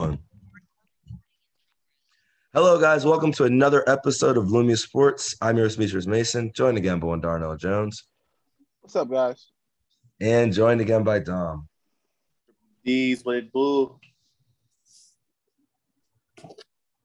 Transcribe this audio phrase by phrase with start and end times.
[0.00, 0.18] Hello,
[2.80, 3.04] guys.
[3.04, 5.36] Welcome to another episode of Lumia Sports.
[5.40, 8.02] I'm your Demetrius Mason, joined again by Darnell Jones.
[8.80, 9.50] What's up, guys?
[10.20, 11.68] And joined again by Dom.
[12.82, 14.00] These what it do.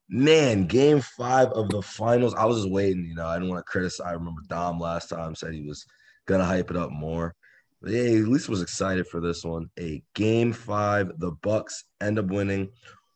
[0.09, 2.33] Man, game five of the finals.
[2.33, 3.27] I was just waiting, you know.
[3.27, 4.07] I didn't want to criticize.
[4.07, 5.85] I remember Dom last time said he was
[6.25, 7.35] gonna hype it up more.
[7.81, 9.69] But yeah, at least was excited for this one.
[9.79, 11.11] A game five.
[11.17, 12.69] The Bucks end up winning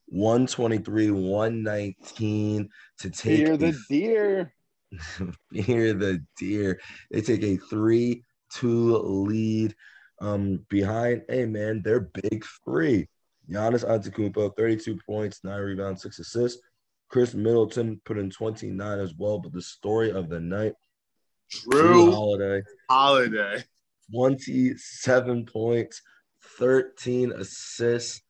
[0.07, 4.54] 123, 119 to take Fear the deer.
[5.52, 6.80] Fear the deer.
[7.12, 8.23] They take a 3
[8.54, 9.76] 2 lead
[10.21, 11.23] um, behind.
[11.27, 13.07] Hey, man, they're big three.
[13.49, 16.62] Giannis Antetokounmpo, 32 points, nine rebounds, six assists.
[17.09, 19.40] Khris Middleton put in 29 as well.
[19.40, 20.73] But the story of the night,
[21.52, 23.63] Jrue Holiday, Holiday.
[24.12, 26.02] 27 points,
[26.57, 28.21] 13 assists.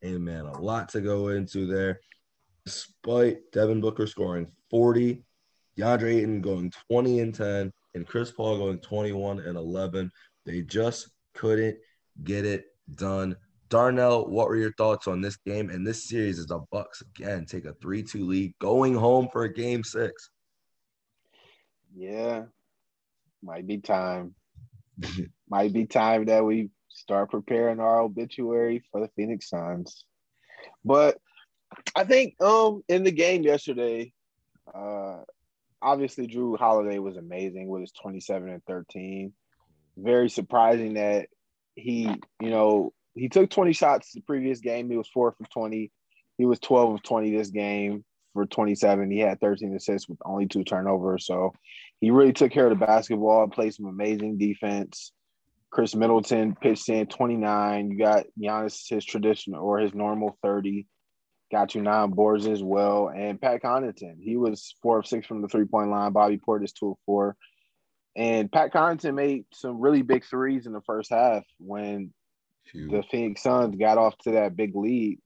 [0.00, 2.00] Hey, man, a lot to go into there.
[2.64, 5.22] Despite Devin Booker scoring 40,
[5.76, 10.10] DeAndre Ayton going 20 and 10, and Chris Paul going 21 and 11.
[10.44, 11.76] They just couldn't
[12.22, 13.36] get it done.
[13.70, 17.46] Darnell, what were your thoughts on this game and this series as the Bucks again
[17.46, 20.30] take a 3-2 lead going home for a game 6?
[21.94, 22.44] Yeah.
[23.42, 24.34] Might be time.
[25.48, 30.04] Might be time that we start preparing our obituary for the Phoenix Suns.
[30.84, 31.18] But
[31.94, 34.12] I think um in the game yesterday,
[34.72, 35.22] uh
[35.82, 39.32] obviously Jrue Holiday was amazing with his 27 and 13.
[39.96, 41.28] Very surprising that
[41.74, 42.08] he,
[42.40, 44.90] you know, he took 20 shots the previous game.
[44.90, 45.92] He was four for 20.
[46.38, 48.04] He was 12 of 20 this game
[48.34, 49.10] for 27.
[49.10, 51.26] He had 13 assists with only two turnovers.
[51.26, 51.54] So
[52.00, 55.12] he really took care of the basketball, and played some amazing defense.
[55.70, 57.90] Khris Middleton pitched in 29.
[57.90, 60.86] You got Giannis his traditional or his normal 30.
[61.50, 63.08] Got you nine boards as well.
[63.08, 66.12] And Pat Connaughton, he was four of six from the three point line.
[66.12, 67.36] Bobby Portis two of four.
[68.16, 72.12] And Pat Connaughton made some really big threes in the first half when
[72.70, 72.88] Phew.
[72.88, 75.18] the Phoenix Suns got off to that big lead,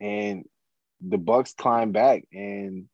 [0.00, 0.44] and
[1.06, 2.24] the Bucks climb back.
[2.32, 2.86] And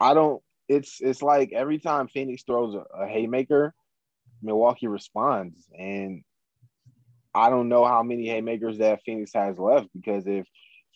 [0.00, 0.42] I don't.
[0.68, 3.74] It's it's like every time Phoenix throws a, a haymaker,
[4.42, 5.66] Milwaukee responds.
[5.76, 6.22] And
[7.34, 10.46] I don't know how many haymakers that Phoenix has left because if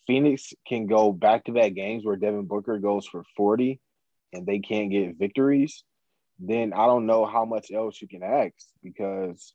[0.07, 3.81] Phoenix can go back to back games where Devin Booker goes for 40
[4.33, 5.85] and they can't get victories,
[6.39, 8.53] then I don't know how much else you can ask
[8.83, 9.55] because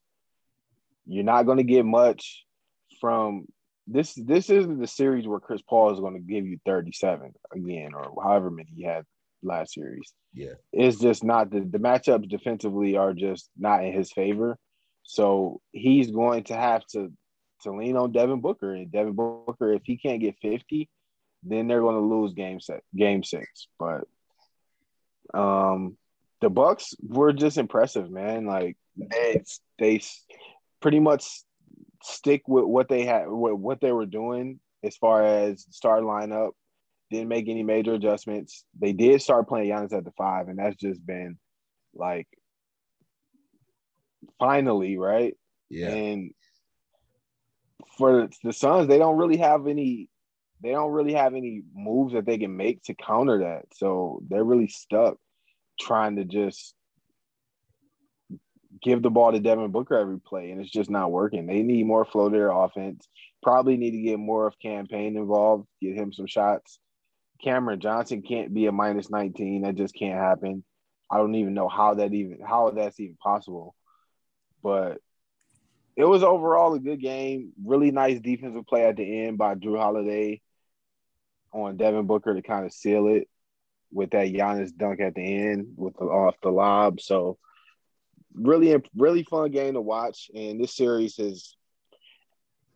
[1.06, 2.46] you're not going to get much
[3.02, 3.48] from
[3.88, 4.14] this.
[4.14, 8.22] This isn't the series where Chris Paul is going to give you 37 again or
[8.22, 9.06] however many he had
[9.44, 10.14] last series.
[10.34, 10.54] Yeah.
[10.72, 14.58] It's just not the, the matchups defensively are just not in his favor.
[15.04, 17.12] So he's going to have to
[17.64, 18.74] to lean on Devin Booker.
[18.74, 20.90] And Devin Booker, if he can't get 50,
[21.44, 23.68] then they're going to lose game set game six.
[23.80, 24.08] But
[25.34, 25.98] um
[26.40, 28.46] the Bucks were just impressive, man.
[28.46, 29.44] Like they
[29.80, 30.02] they
[30.82, 31.42] pretty much
[32.08, 36.52] stick with what they had what they were doing as far as start lineup
[37.10, 38.66] didn't make any major adjustments.
[38.80, 41.38] They did start playing Giannis at the five, and that's just been
[41.94, 42.28] like
[44.40, 45.36] finally, right?
[45.70, 45.90] Yeah.
[45.90, 46.32] And
[47.98, 50.10] for the Suns, they don't really have any
[50.62, 53.66] they don't really have any moves that they can make to counter that.
[53.74, 55.18] So they're really stuck
[55.80, 56.74] trying to just
[58.82, 61.46] give the ball to Devin Booker every play, and it's just not working.
[61.46, 63.08] They need more flow to their offense.
[63.44, 66.80] Probably need to get more of Cam Payne involved, get him some shots.
[67.42, 69.62] Cameron Johnson can't be a minus 19.
[69.62, 70.64] That just can't happen.
[71.10, 73.76] I don't even know how that even how that's even possible.
[74.64, 75.00] But
[75.96, 77.54] it was overall a good game.
[77.64, 80.42] Really nice defensive play at the end by Jrue Holiday
[81.52, 83.30] on Devin Booker to kind of seal it
[83.92, 87.00] with that Giannis dunk at the end with the, off the lob.
[87.00, 87.38] So
[88.38, 90.30] really, really fun game to watch.
[90.34, 91.56] And this series is,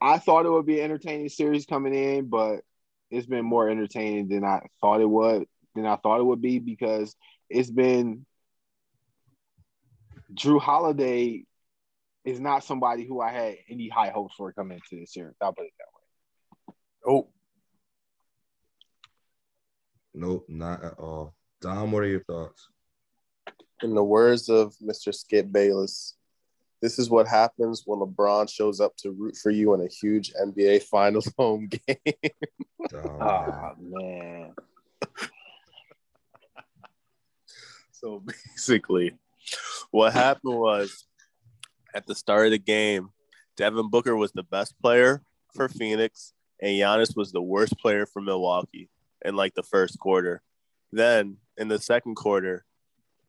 [0.02, 2.62] I thought it would be an entertaining series coming in, but
[3.10, 6.60] it's been more entertaining than I thought it would than I thought it would be
[6.60, 7.16] because
[7.50, 8.26] it's been
[10.34, 11.44] Jrue Holiday
[12.24, 15.36] is not somebody who I had any high hopes for coming into this series.
[15.42, 16.76] I'll put it that way.
[17.08, 17.30] Oh.
[20.14, 21.36] Nope, not at all.
[21.62, 22.68] Dom, what are your thoughts?
[23.84, 25.14] In the words of Mr.
[25.14, 26.16] Skip Bayless,
[26.82, 30.34] this is what happens when LeBron shows up to root for you in a huge
[30.34, 32.32] NBA Finals home game.
[32.94, 34.54] oh, man.
[37.92, 38.24] so
[38.56, 39.14] basically,
[39.92, 41.06] what happened was
[41.94, 43.10] at the start of the game,
[43.58, 45.22] Devin Booker was the best player
[45.54, 48.90] for Phoenix, and Giannis was the worst player for Milwaukee
[49.24, 50.42] in like the first quarter.
[50.92, 52.66] Then in the second quarter,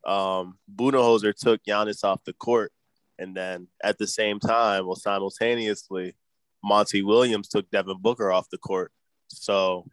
[0.05, 2.71] um, Budenholzer took Giannis off the court,
[3.19, 6.15] and then at the same time, well, simultaneously,
[6.63, 8.91] Monty Williams took Devin Booker off the court.
[9.27, 9.85] So,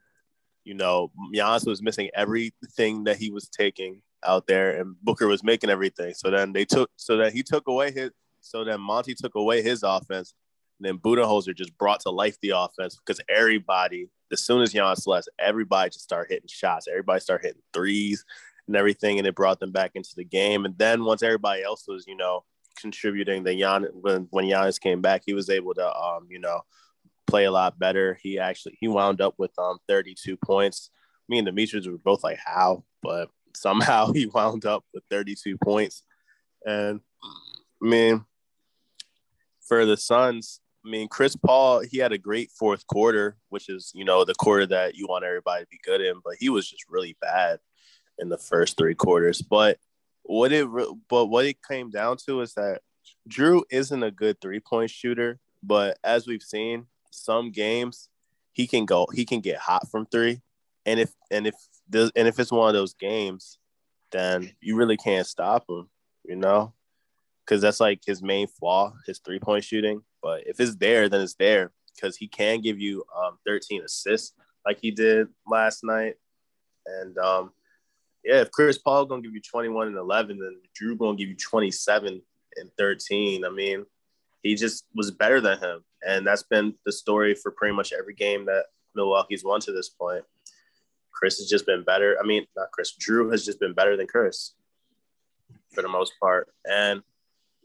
[0.64, 5.44] you know, Giannis was missing everything that he was taking out there, and Booker was
[5.44, 6.14] making everything.
[6.14, 8.10] So then they took, so that he took away his,
[8.40, 10.34] so then Monty took away his offense,
[10.78, 15.06] and then Budenholzer just brought to life the offense because everybody, as soon as Giannis
[15.06, 16.88] left, everybody just started hitting shots.
[16.88, 18.24] Everybody started hitting threes
[18.70, 20.64] and everything, and it brought them back into the game.
[20.64, 22.44] And then once everybody else was, you know,
[22.80, 26.60] contributing, the Gian when when Giannis came back, he was able to, um, you know,
[27.26, 28.16] play a lot better.
[28.22, 30.90] He actually he wound up with um 32 points.
[31.28, 32.84] Me and Demetrius were both like, how?
[33.02, 36.04] But somehow he wound up with 32 points.
[36.64, 37.00] And
[37.82, 38.24] I mean,
[39.66, 43.90] for the Suns, I mean, Chris Paul, he had a great fourth quarter, which is,
[43.96, 46.70] you know, the quarter that you want everybody to be good in, but he was
[46.70, 47.58] just really bad
[48.20, 49.42] in the first three quarters.
[49.42, 49.78] But
[50.22, 50.68] what it
[51.08, 52.82] but what it came down to is that
[53.28, 58.08] Jrue isn't a good three-point shooter, but as we've seen, some games
[58.52, 60.40] he can go he can get hot from 3.
[60.86, 61.54] And if and if
[61.88, 63.58] the and if it's one of those games,
[64.12, 65.88] then you really can't stop him,
[66.24, 66.74] you know?
[67.46, 71.34] Cuz that's like his main flaw, his three-point shooting but if it's there, then it's
[71.34, 74.34] there because he can give you um, 13 assists
[74.66, 76.14] like he did last night.
[76.86, 77.52] And um,
[78.24, 81.36] yeah, if Chris Paul gonna give you 21 and 11, then Jrue gonna give you
[81.36, 82.20] 27
[82.56, 83.44] and 13.
[83.44, 83.86] I mean,
[84.42, 88.14] he just was better than him, and that's been the story for pretty much every
[88.14, 90.24] game that Milwaukee's won to this point.
[91.12, 92.16] Chris has just been better.
[92.22, 92.94] I mean, not Chris.
[92.96, 94.54] Jrue has just been better than Chris
[95.74, 97.02] for the most part, and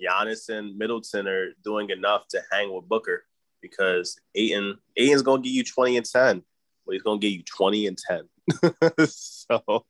[0.01, 3.25] Giannis and Middleton are doing enough to hang with Booker
[3.61, 6.43] because Ayton Ayton's gonna give you 20 and 10,
[6.85, 8.29] but he's gonna give you 20 and 10.
[9.07, 9.85] so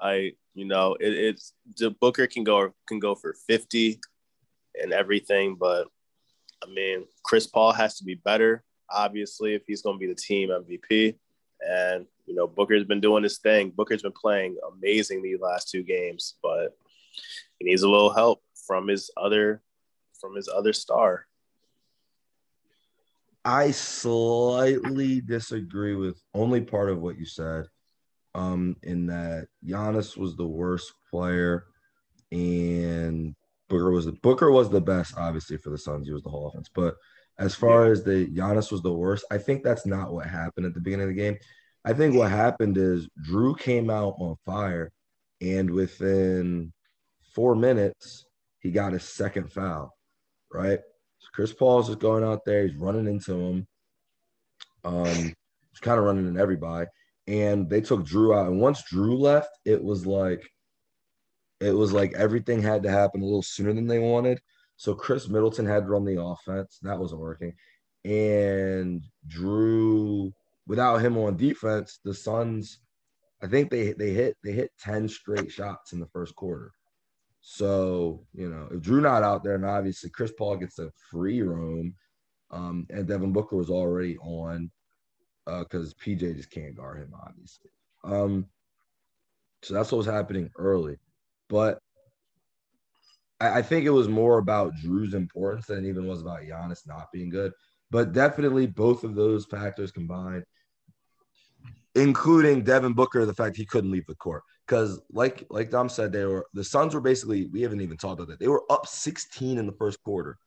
[0.00, 4.00] I, you know, it, it's the Booker can go can go for 50
[4.80, 5.88] and everything, but
[6.62, 10.50] I mean, Chris Paul has to be better, obviously, if he's gonna be the team
[10.50, 11.16] MVP.
[11.66, 13.70] And you know, Booker's been doing his thing.
[13.70, 16.76] Booker's been playing amazing these last two games, but
[17.58, 19.62] he needs a little help from his other
[20.20, 21.26] from his other star.
[23.44, 27.66] I slightly disagree with only part of what you said.
[28.34, 31.66] Um, in that Giannis was the worst player
[32.32, 33.34] and
[33.68, 36.06] Booker was the Booker was the best, obviously, for the Suns.
[36.06, 36.68] He was the whole offense.
[36.74, 36.96] But
[37.38, 37.92] as far yeah.
[37.92, 41.08] as the Giannis was the worst, I think that's not what happened at the beginning
[41.08, 41.36] of the game.
[41.84, 44.90] I think what happened is Jrue came out on fire,
[45.40, 46.72] and within
[47.34, 48.26] four minutes,
[48.60, 49.94] he got his second foul,
[50.52, 50.78] right?
[51.18, 53.66] So Chris Paul's just going out there, he's running into him.
[54.84, 56.86] Um, he's kind of running in everybody.
[57.26, 58.48] And they took Jrue out.
[58.48, 60.42] And once Jrue left, it was like
[61.60, 64.40] it was like everything had to happen a little sooner than they wanted.
[64.76, 66.78] So Khris Middleton had to run the offense.
[66.82, 67.54] That wasn't working.
[68.04, 70.32] And Jrue,
[70.66, 72.80] without him on defense, the Suns,
[73.42, 76.72] I think they they hit they hit 10 straight shots in the first quarter.
[77.40, 81.42] So, you know, if Jrue not out there, and obviously Chris Paul gets a free
[81.42, 81.94] roam,
[82.50, 84.70] um, and Devin Booker was already on
[85.46, 87.70] because uh, PJ just can't guard him, obviously.
[88.02, 88.46] Um,
[89.62, 90.96] so that's what was happening early.
[91.48, 91.78] But
[93.40, 96.86] I, I think it was more about Jrue's importance than it even was about Giannis
[96.86, 97.52] not being good.
[97.90, 100.44] But definitely both of those factors combined,
[101.94, 106.12] including Devin Booker, the fact he couldn't leave the court because like like Dom said,
[106.12, 108.40] they were the Suns were basically we haven't even talked about that.
[108.40, 110.38] They were up 16 in the first quarter.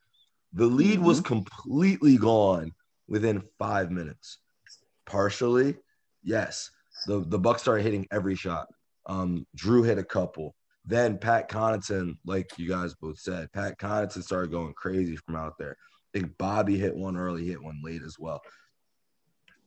[0.54, 1.06] The lead mm-hmm.
[1.06, 2.72] was completely gone
[3.08, 4.40] within five minutes.
[5.08, 5.76] Partially,
[6.24, 6.70] yes.
[7.08, 8.68] The the Bucks started hitting every shot.
[9.08, 10.54] Um, Jrue hit a couple.
[10.86, 15.58] Then Pat Connaughton, like you guys both said, Pat Connaughton started going crazy from out
[15.58, 15.76] there.
[16.14, 18.42] I think Bobby hit one early, hit one late as well.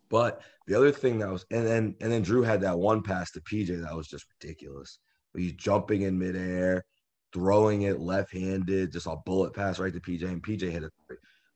[0.09, 3.31] But the other thing that was, and then and then Jrue had that one pass
[3.33, 4.99] to PJ that was just ridiculous.
[5.37, 6.85] He's jumping in midair,
[7.33, 10.93] throwing it left-handed, just a bullet pass right to PJ, and PJ hit it.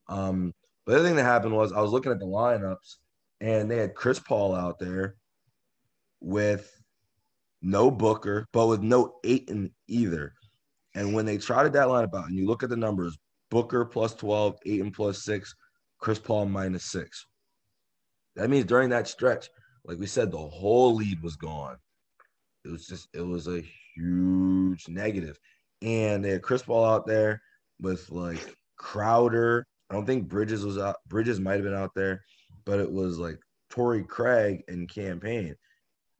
[0.08, 0.52] Um,
[0.86, 2.96] the other thing that happened was I was looking at the lineups,
[3.44, 5.16] and they had Chris Paul out there
[6.20, 6.72] with
[7.60, 10.32] no Booker, but with no Ayton either.
[10.94, 13.18] And when they trotted that lineup out, and you look at the numbers,
[13.50, 15.54] Booker plus 12, Ayton plus six,
[15.98, 17.26] Chris Paul minus six.
[18.34, 19.50] That means during that stretch,
[19.84, 21.76] like we said, the whole lead was gone.
[22.64, 23.62] It was just, it was a
[23.94, 25.38] huge negative.
[25.82, 27.42] And they had Chris Paul out there
[27.78, 29.66] with like Crowder.
[29.90, 30.96] I don't think Bridges was out.
[31.08, 32.22] Bridges might have been out there.
[32.64, 33.38] But it was like
[33.71, 35.56] Torrey Craig and Cam Payne.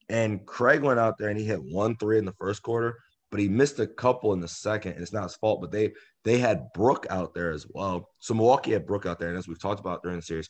[0.09, 2.99] And Craig went out there and he hit one three in the first quarter,
[3.31, 4.93] but he missed a couple in the second.
[4.93, 5.93] And it's not his fault, but they
[6.25, 8.11] they had Brook out there as well.
[8.19, 10.49] So Milwaukee had Brook out there, and as we've talked about during the series,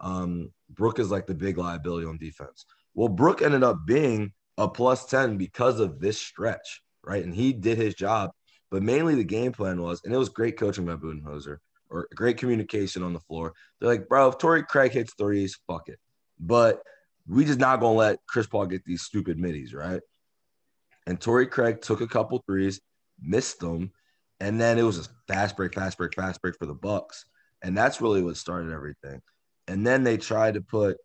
[0.00, 2.66] um, Brook is like the big liability on defense.
[2.94, 7.22] Well, Brook ended up being a plus 10 because of this stretch, right?
[7.22, 8.30] And he did his job.
[8.70, 11.58] But mainly the game plan was, and it was great coaching by Budenholzer
[11.90, 13.52] or great communication on the floor.
[13.78, 15.98] They're like, bro, if Torrey Craig hits threes, fuck it.
[16.38, 16.82] But
[17.28, 20.00] we just not gonna let Chris Paul get these stupid middies, right?
[21.06, 22.80] And Torrey Craig took a couple threes,
[23.20, 23.92] missed them,
[24.40, 27.24] and then it was a fast break, fast break, fast break for the Bucks,
[27.62, 29.20] and that's really what started everything.
[29.68, 30.98] And then they tried to put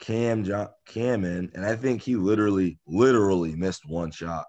[0.00, 4.44] Cam John, Cam in, and I think he literally, literally missed one shot,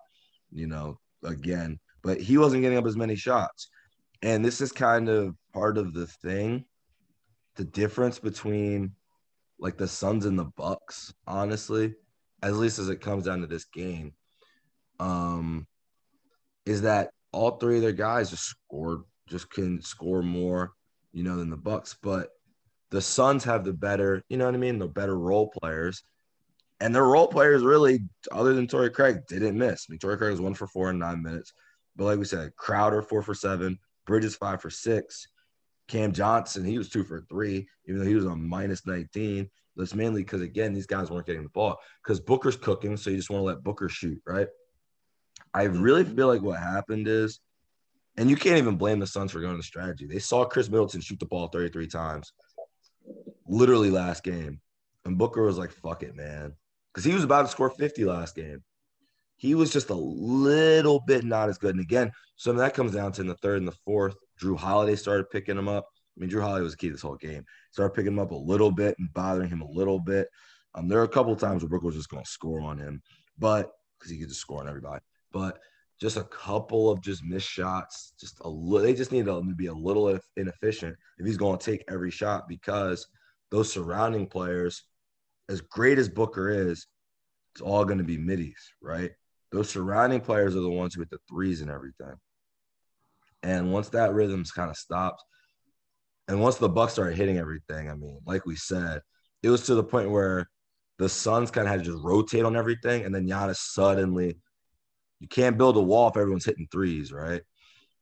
[0.52, 3.70] you know, again, but he wasn't getting up as many shots.
[4.26, 6.66] And this is kind of part of the thing,
[7.58, 8.94] the difference between
[9.60, 11.94] like the Suns and the Bucks, honestly,
[12.42, 14.14] at least as it comes down to this game,
[15.00, 15.68] um,
[16.66, 20.74] is that all three of their guys just scored, just can score more,
[21.14, 21.96] you know, than the Bucks.
[22.02, 22.30] But
[22.90, 26.02] the Suns have the better, you know what I mean, the better role players.
[26.80, 28.00] And their role players really,
[28.32, 29.86] other than Torrey Craig, didn't miss.
[29.88, 31.54] I mean, Torrey Craig was one for four in nine minutes.
[31.96, 35.28] But like we said, Crowder four for seven, Bridges five for six.
[35.88, 39.50] Cam Johnson, he was two for three, even though he was on minus 19.
[39.76, 43.18] That's mainly because again, these guys weren't getting the ball because Booker's cooking, so you
[43.18, 44.48] just want to let Booker shoot, right?
[45.54, 47.40] I really feel like what happened is,
[48.18, 50.08] and you can't even blame the Suns for going to strategy.
[50.08, 52.32] They saw Khris Middleton shoot the ball 33 times,
[53.48, 54.62] literally last game.
[55.04, 56.54] And Booker was like, fuck it, man.
[56.94, 58.64] Because he was about to score 50 last game.
[59.38, 61.76] He was just a little bit not as good.
[61.76, 64.16] And again, some of that comes down to in the third and the fourth.
[64.42, 65.86] Jrue Holiday started picking him up.
[66.18, 67.44] I mean, Jrue Holiday was key this whole game.
[67.72, 70.28] Started picking him up a little bit and bothering him a little bit.
[70.74, 73.02] Um, there are a couple times where Booker was just going to score on him,
[73.38, 75.02] but because he could just score on everybody.
[75.32, 75.60] But
[76.00, 78.14] just a couple of just missed shots.
[78.20, 78.86] Just a little.
[78.86, 82.48] They just need to be a little inefficient if he's going to take every shot
[82.48, 83.08] because
[83.52, 84.84] those surrounding players,
[85.50, 86.88] as great as Booker is,
[87.54, 89.12] it's all going to be middies, right?
[89.52, 92.14] Those surrounding players are the ones who hit the threes and everything.
[93.44, 95.24] And once that rhythm's kind of stopped,
[96.28, 99.02] and once the Bucks started hitting everything, I mean, like we said,
[99.44, 100.50] it was to the point where
[100.98, 104.40] the Suns kind of had to just rotate on everything, and then Giannis suddenly,
[105.20, 107.42] you can't build a wall if everyone's hitting threes, right?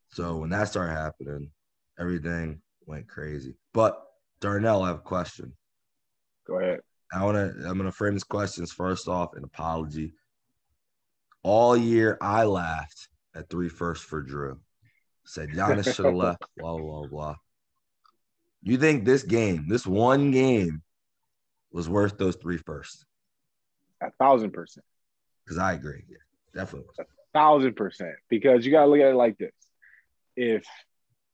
[0.10, 1.52] So when that started happening,
[2.00, 3.56] everything went crazy.
[3.74, 4.02] But
[4.40, 5.54] Darnell, I have a question.
[6.48, 6.80] Go ahead.
[7.12, 7.68] I want to.
[7.68, 10.14] I'm going to frame these questions first off an apology.
[11.44, 14.58] All year, I laughed at three firsts for Jrue.
[15.26, 16.44] Said Giannis should have left.
[16.58, 17.36] Blah blah blah.
[18.62, 20.82] You think this game, this one game,
[21.72, 23.06] was worth those three firsts?
[24.02, 24.86] A thousand percent.
[25.44, 26.04] Because I agree.
[26.10, 26.18] Yeah,
[26.54, 26.88] definitely.
[26.98, 27.06] Was.
[27.06, 28.16] A thousand percent.
[28.30, 29.54] Because you gotta look at it like this:
[30.36, 30.64] if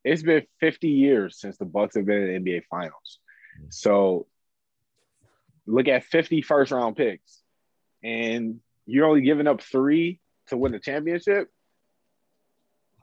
[0.04, 3.20] it's been 50 years since the Bucks have been in the NBA Finals,
[3.60, 3.68] mm-hmm.
[3.70, 4.26] so
[5.68, 7.42] look at 50 first round picks,
[8.04, 11.50] and you're only giving up three to win the championship.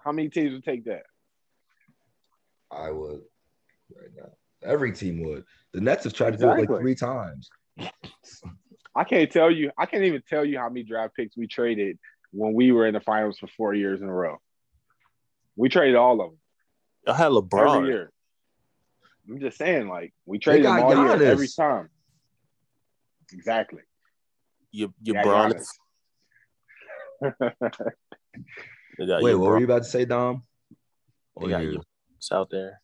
[0.05, 1.03] How many teams would take that?
[2.71, 3.21] I would
[3.95, 4.31] right now.
[4.63, 5.45] Every team would.
[5.73, 6.67] The Nets have tried to exactly.
[6.67, 7.49] do it like three times.
[8.95, 9.71] I can't tell you.
[9.79, 11.99] I can't even tell you how many draft picks we traded
[12.33, 14.39] when we were in the finals for four years in a row.
[15.55, 16.39] We traded all of them.
[17.07, 18.13] I had LeBron every year.
[19.29, 21.91] I'm just saying, like we traded them all year every time.
[23.33, 23.83] Exactly.
[24.77, 25.63] You, you brought it.
[28.99, 30.43] Wait, what were you about to say, Dom?
[31.41, 31.81] They got you.
[32.19, 32.83] It's out there.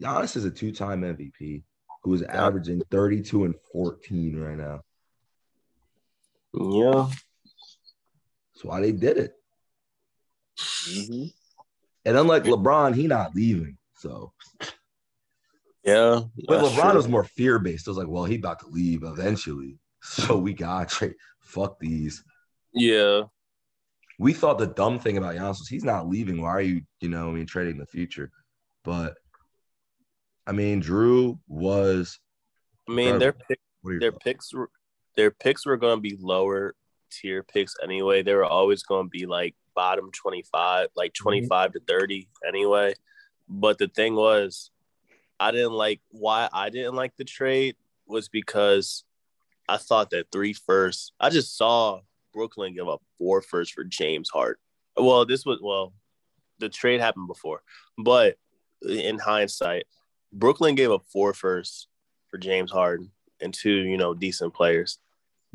[0.00, 1.64] Giannis is a two-time MVP
[2.04, 4.82] who is averaging 32 and 14 right now.
[6.54, 7.08] Yeah.
[8.54, 9.34] That's why they did it.
[10.58, 11.24] Mm-hmm.
[12.04, 13.78] And unlike LeBron, he not leaving.
[13.96, 14.32] So
[15.84, 16.20] yeah.
[16.46, 16.94] But LeBron true.
[16.94, 17.88] was more fear-based.
[17.88, 19.80] It was like, well, he about to leave eventually.
[20.02, 21.14] So we got trade.
[21.40, 22.22] Fuck these.
[22.74, 23.22] Yeah.
[24.18, 26.40] We thought the dumb thing about Giannis was he's not leaving.
[26.40, 28.30] Why are you, you know, I mean, trading the future?
[28.84, 29.14] But
[30.46, 32.18] I mean, Jrue was.
[32.88, 34.24] I mean, their pick, their thoughts?
[34.24, 34.70] picks were
[35.16, 36.74] their picks were going to be lower
[37.10, 38.22] tier picks anyway.
[38.22, 41.86] They were always going to be like bottom twenty five, like twenty five mm mm-hmm.
[41.86, 42.94] to thirty anyway.
[43.48, 44.70] But the thing was,
[45.38, 49.04] I didn't like why I didn't like the trade was because
[49.72, 51.12] I thought that three firsts.
[51.18, 52.00] I just saw
[52.34, 54.60] Brooklyn give up four firsts for James Hart.
[54.98, 55.94] Well, this was well,
[56.58, 57.62] the trade happened before,
[57.96, 58.36] but
[58.86, 59.84] in hindsight,
[60.30, 61.88] Brooklyn gave up four firsts
[62.28, 64.98] for James Harden and two, you know, decent players.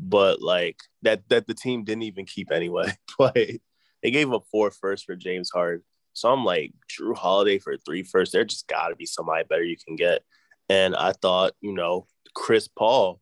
[0.00, 2.92] But like that that the team didn't even keep anyway.
[3.20, 3.62] Like
[4.02, 5.84] they gave up four first for James Harden.
[6.12, 8.32] So I'm like Jrue Holiday for three first.
[8.32, 10.22] There just got to be somebody better you can get.
[10.68, 13.20] And I thought, you know, Chris Paul,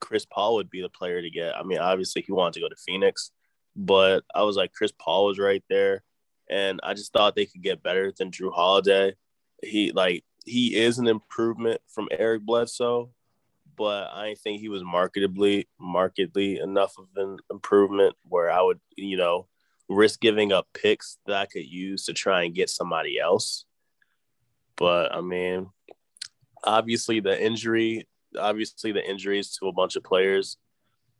[0.00, 1.56] Chris Paul would be the player to get.
[1.56, 3.30] I mean, obviously he wanted to go to Phoenix,
[3.76, 6.02] but I was like, Chris Paul was right there,
[6.50, 9.14] and I just thought they could get better than Jrue Holiday.
[9.62, 13.10] He like he is an improvement from Eric Bledsoe,
[13.76, 19.16] but I think he was marketably markedly enough of an improvement where I would, you
[19.16, 19.46] know,
[19.88, 23.64] risk giving up picks that I could use to try and get somebody else.
[24.76, 25.70] But I mean,
[26.64, 28.06] obviously the injury,
[28.38, 30.56] obviously the injuries to a bunch of players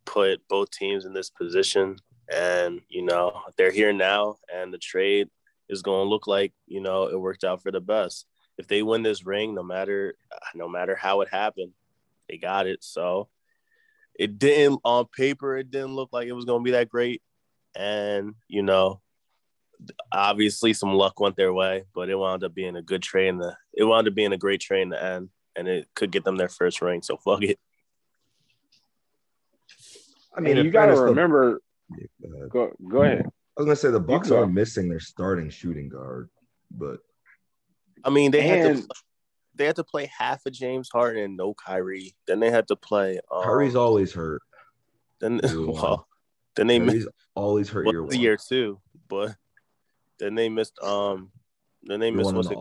[0.05, 1.97] put both teams in this position.
[2.33, 5.29] And, you know, they're here now and the trade
[5.67, 8.25] is going to look like, you know, it worked out for the best.
[8.57, 10.15] If they win this ring, no matter
[10.53, 11.71] no matter how it happened,
[12.27, 12.83] they got it.
[12.83, 13.29] So
[14.13, 17.21] it didn't on paper, it didn't look like it was gonna be that great.
[17.75, 19.01] And, you know,
[20.11, 23.37] obviously some luck went their way, but it wound up being a good trade in
[23.37, 26.23] the it wound up being a great trade in the end, and it could get
[26.23, 27.01] them their first ring.
[27.01, 27.59] So fuck it.
[30.35, 31.61] I mean, you got to remember.
[31.89, 33.25] The, go go ahead.
[33.25, 36.29] I was gonna say the Bucks are missing their starting shooting guard,
[36.71, 36.99] but
[38.05, 38.87] I mean they and, had to
[39.55, 42.15] they had to play half of James Harden and no Kyrie.
[42.25, 43.19] Then they had to play.
[43.29, 44.41] Um, Kyrie's always hurt.
[45.19, 46.07] Then well,
[46.55, 48.17] then they Kyrie's missed always hurt year one.
[48.17, 49.35] year two, but
[50.19, 51.31] then they missed um
[51.83, 52.57] then they missed what's it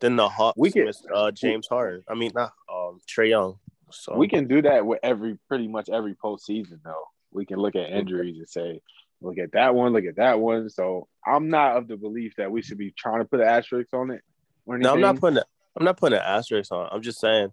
[0.00, 2.02] then the Hawks we can, missed uh James Harden.
[2.08, 3.58] I mean not um Trae Young.
[3.90, 7.04] So we can do that with every pretty much every postseason though.
[7.32, 8.80] We can look at injuries and say,
[9.20, 10.68] look at that one, look at that one.
[10.70, 13.92] So I'm not of the belief that we should be trying to put an asterisk
[13.92, 14.22] on it.
[14.66, 15.44] No, I'm not putting a,
[15.76, 16.88] I'm not putting an asterisk on.
[16.92, 17.52] I'm just saying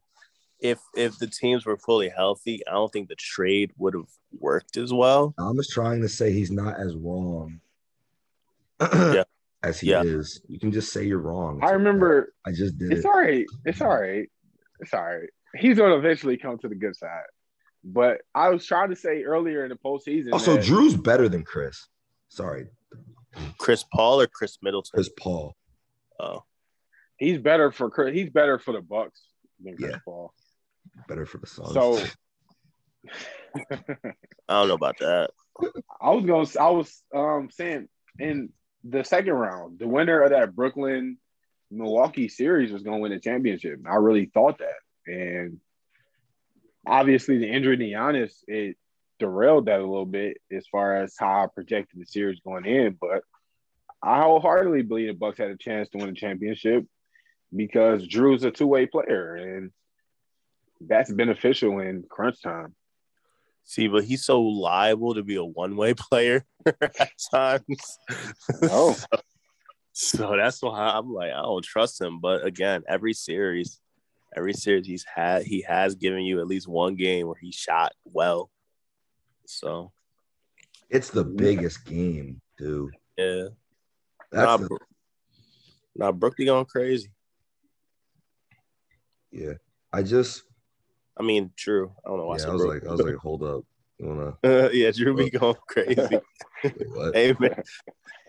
[0.59, 4.77] if if the teams were fully healthy, I don't think the trade would have worked
[4.77, 5.33] as well.
[5.37, 7.61] I'm just trying to say he's not as wrong
[8.93, 9.23] yeah.
[9.67, 10.03] As he yeah.
[10.03, 10.41] is.
[10.47, 11.59] You can just say you're wrong.
[11.61, 12.33] It's I remember.
[12.45, 12.91] I just did.
[12.91, 13.07] It's it.
[13.07, 13.45] all right.
[13.65, 14.29] It's all right.
[14.79, 15.29] It's all right.
[15.55, 17.23] He's going to eventually come to the good side.
[17.83, 20.33] But I was trying to say earlier in the postseason.
[20.33, 21.87] Also, that, Jrue's better than Chris.
[22.29, 22.67] Sorry.
[23.57, 24.91] Chris Paul or Khris Middleton?
[24.93, 25.55] Chris Paul.
[26.19, 26.43] Oh.
[27.17, 28.13] He's better for Chris.
[28.13, 29.21] He's better for the Bucks
[29.63, 29.99] than Chris yeah.
[30.05, 30.33] Paul.
[31.07, 31.73] Better for the Suns.
[31.73, 31.99] So
[33.71, 33.79] I
[34.49, 35.31] don't know about that.
[36.01, 36.65] I was gonna.
[36.65, 37.87] I was um saying
[38.19, 38.49] in
[38.83, 41.17] the second round, the winner of that Brooklyn
[41.71, 43.79] Milwaukee series was going to win the championship.
[43.89, 45.59] I really thought that, and
[46.85, 48.77] obviously the injury to Giannis it
[49.19, 52.97] derailed that a little bit as far as how I projected the series going in.
[52.99, 53.23] But
[54.01, 56.85] I wholeheartedly believe the Bucks had a chance to win the championship
[57.55, 59.71] because Jrue's a two way player, and
[60.81, 62.75] that's beneficial in crunch time.
[63.67, 67.99] See, but he's so liable to be a one-way player at times.
[68.63, 68.93] Oh,
[69.91, 72.21] so, so, that's why I'm like, I don't trust him.
[72.21, 73.81] But again, every series,
[74.35, 77.91] every series he's had, he has given you at least one game where he shot
[78.05, 78.49] well.
[79.47, 79.91] So
[80.89, 82.95] it's the biggest game, dude.
[83.17, 83.47] Yeah.
[84.31, 84.79] That's nah, the...
[85.93, 87.11] nah, Brooklyn going crazy.
[89.29, 89.55] Yeah.
[89.91, 90.43] I just
[91.19, 91.91] I mean, Jrue.
[92.05, 92.37] I don't know why.
[92.37, 93.63] Yeah, I, was like, I was like, hold up.
[93.99, 94.37] You wanna?
[94.43, 96.19] Uh, yeah, Jrue be going crazy.
[96.63, 97.63] Wait, hey man,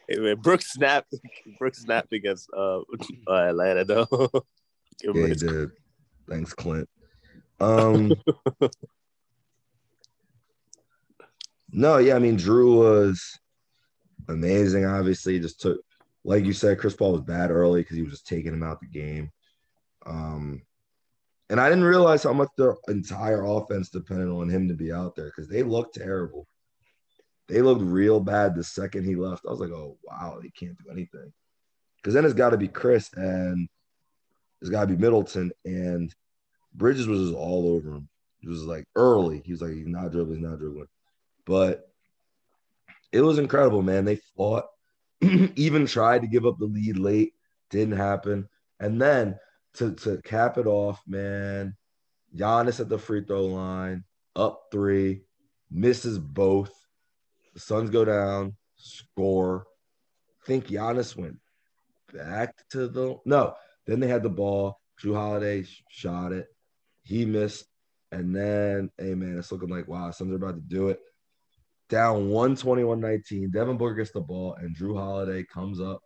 [0.09, 1.14] hey man, Brooks snapped.
[1.59, 2.81] Brooks snapped against uh,
[3.29, 4.31] uh Atlanta though.
[5.03, 5.70] yeah, he did.
[6.29, 6.88] Thanks, Clint.
[7.61, 8.14] Um.
[11.70, 13.38] no, yeah, I mean, Jrue was
[14.29, 14.87] amazing.
[14.87, 15.81] Obviously, just took,
[16.24, 18.81] like you said, Chris Paul was bad early because he was just taking him out
[18.81, 19.31] the game.
[20.07, 20.62] Um,
[21.50, 25.16] and I didn't realize how much their entire offense depended on him to be out
[25.16, 26.46] there because they looked terrible.
[27.48, 29.46] They looked real bad the second he left.
[29.46, 31.32] I was like, oh, wow, they can't do anything.
[31.96, 33.68] Because then it's got to be Chris and
[34.61, 35.50] it's got to be Middleton.
[35.64, 36.14] And
[36.74, 38.08] Bridges was just all over him.
[38.42, 39.40] It was like early.
[39.44, 40.87] He was like, he's not dribbling, he's not dribbling.
[41.46, 41.90] But
[43.11, 44.04] it was incredible, man.
[44.04, 44.66] They fought,
[45.22, 47.32] even tried to give up the lead late,
[47.70, 48.48] didn't happen.
[48.78, 49.38] And then
[49.78, 51.76] to to cap it off, man,
[52.36, 54.04] Giannis at the free throw line,
[54.36, 55.22] up three,
[55.70, 56.72] misses both.
[57.54, 59.66] The Suns go down, score.
[60.42, 61.38] I think Giannis went
[62.12, 63.54] back to the no.
[63.86, 64.80] Then they had the ball.
[65.00, 66.48] Jrue Holiday shot it.
[67.02, 67.66] He missed.
[68.10, 71.00] And then, hey man, it's looking like wow, Suns are about to do it.
[71.88, 73.50] Down 121-19.
[73.50, 76.02] Devin Booker gets the ball, and Jrue Holiday comes up,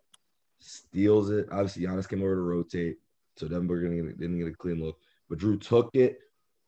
[0.61, 1.48] steals it.
[1.50, 2.98] Obviously, Giannis came over to rotate.
[3.42, 4.98] So Booker didn't get, a clean look.
[5.28, 6.18] but Jrue took it,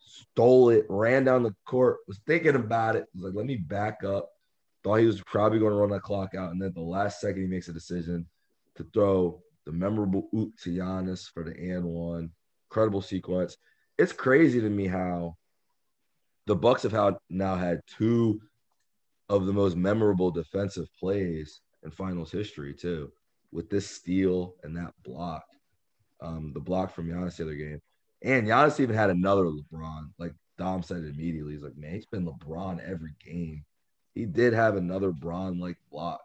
[0.01, 4.03] stole it, ran down the court, was thinking about it, was like, let me back
[4.03, 4.31] up.
[4.83, 6.51] Thought he was probably going to run that clock out.
[6.51, 8.27] And then the last second, he makes a decision
[8.75, 12.31] to throw the memorable oop to Giannis for the and one.
[12.71, 13.57] Incredible sequence.
[13.97, 15.37] It's crazy to me how
[16.47, 18.41] the Bucks have now had two
[19.29, 23.13] of the most memorable defensive plays in finals history, too,
[23.53, 25.45] with this steal and that block.
[26.25, 27.81] Um, the block from Giannis the other game.
[28.23, 30.11] And Giannis even had another LeBron.
[30.19, 33.65] Like Dom said immediately, he's like, man, he's been LeBron every game.
[34.15, 36.21] He did have another Bron like block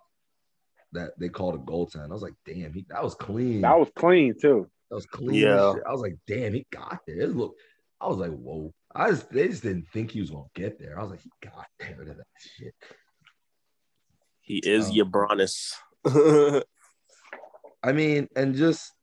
[0.91, 2.09] that they called a goaltend.
[2.09, 3.61] I was like, damn, he that was clean.
[3.61, 4.67] That was clean too.
[4.89, 5.35] That was clean.
[5.41, 5.73] Yeah.
[5.87, 7.19] I was like, damn, he got there.
[7.19, 7.55] It look,
[7.99, 8.73] I was like, whoa.
[8.95, 10.97] I just they just didn't think he was gonna get there.
[10.99, 12.73] I was like, he got there to that shit.
[14.41, 15.73] He is your Bronis.
[17.83, 18.95] I mean, and just I-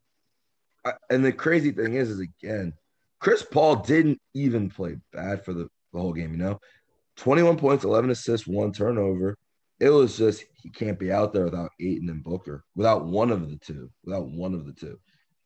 [1.11, 2.73] and the crazy thing is, is again,
[3.21, 6.33] Chris Paul didn't even play bad for the, the whole game.
[6.33, 6.61] You know,
[7.17, 9.37] twenty one points, eleven assists, one turnover.
[9.79, 13.51] It was just he can't be out there without Ayton and Booker, without one of
[13.51, 14.99] the two, without one of the two.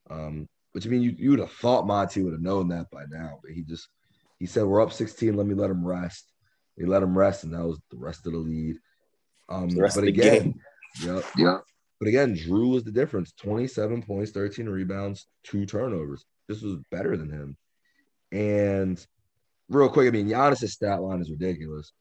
[0.09, 3.05] Um, which I mean, you you would have thought Monty would have known that by
[3.11, 3.89] now, but he just
[4.39, 5.37] he said we're up sixteen.
[5.37, 6.33] Let me let him rest.
[6.77, 8.77] He let him rest, and that was the rest of the lead.
[9.49, 10.61] Um, The rest but of the again, game.
[11.05, 11.25] Yep.
[11.37, 11.59] Yeah.
[12.01, 16.25] But again, Jrue was the difference 27 points, 13 rebounds, two turnovers.
[16.49, 17.57] This was better than him.
[18.33, 19.05] And
[19.69, 21.93] real quick, I mean, Giannis' stat line is ridiculous.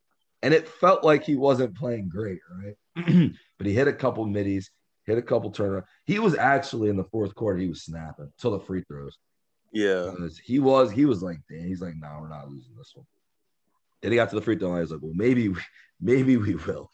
[0.42, 2.76] And it felt like he wasn't playing great, right?
[3.58, 4.72] but he hit a couple middies,
[5.06, 5.84] hit a couple turnovers.
[6.06, 9.18] He was actually in the fourth quarter, he was snapping till the free throws.
[9.74, 10.12] yeah.
[10.16, 12.94] Because he was, he was like, damn, he's like, no, nah, we're not losing this
[12.96, 13.06] one.
[14.02, 14.78] Then he got to the free throw line.
[14.78, 15.60] He was like, well, maybe, we-
[16.02, 16.90] maybe we will.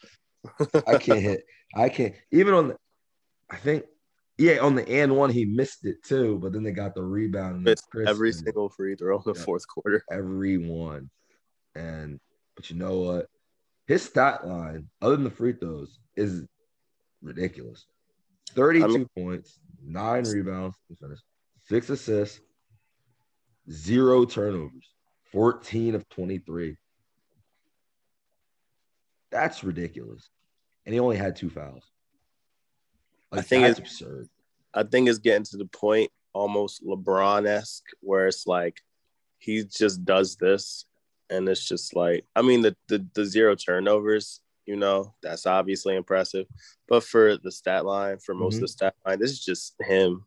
[0.86, 1.44] I can't hit.
[1.76, 2.14] I can't.
[2.32, 2.76] Even on the,
[3.50, 3.84] I think,
[4.38, 6.38] yeah, on the and one, he missed it too.
[6.42, 7.62] But then they got the rebound.
[7.62, 9.44] Missed every single free throw in the Yeah.
[9.44, 10.04] fourth quarter.
[10.10, 11.10] every one.
[11.74, 12.20] And,
[12.54, 13.28] but you know what?
[13.86, 16.44] His stat line, other than the free throws, is
[17.22, 17.86] ridiculous
[18.50, 21.20] 32 I mean- points, nine rebounds, let me finish,
[21.68, 22.40] six assists,
[23.70, 24.88] zero turnovers,
[25.32, 26.76] 14 of 23.
[29.30, 30.28] That's ridiculous.
[30.84, 31.84] And he only had two fouls.
[33.38, 34.28] I think it's- absurd.
[34.74, 38.82] I think it's getting to the point almost LeBron esque where it's like
[39.38, 40.84] he just does this
[41.30, 45.96] and it's just like I mean the, the the zero turnovers, you know, that's obviously
[45.96, 46.46] impressive.
[46.88, 48.72] But for the stat line, for most of the mm-hmm.
[48.72, 50.26] stat line, this is just him.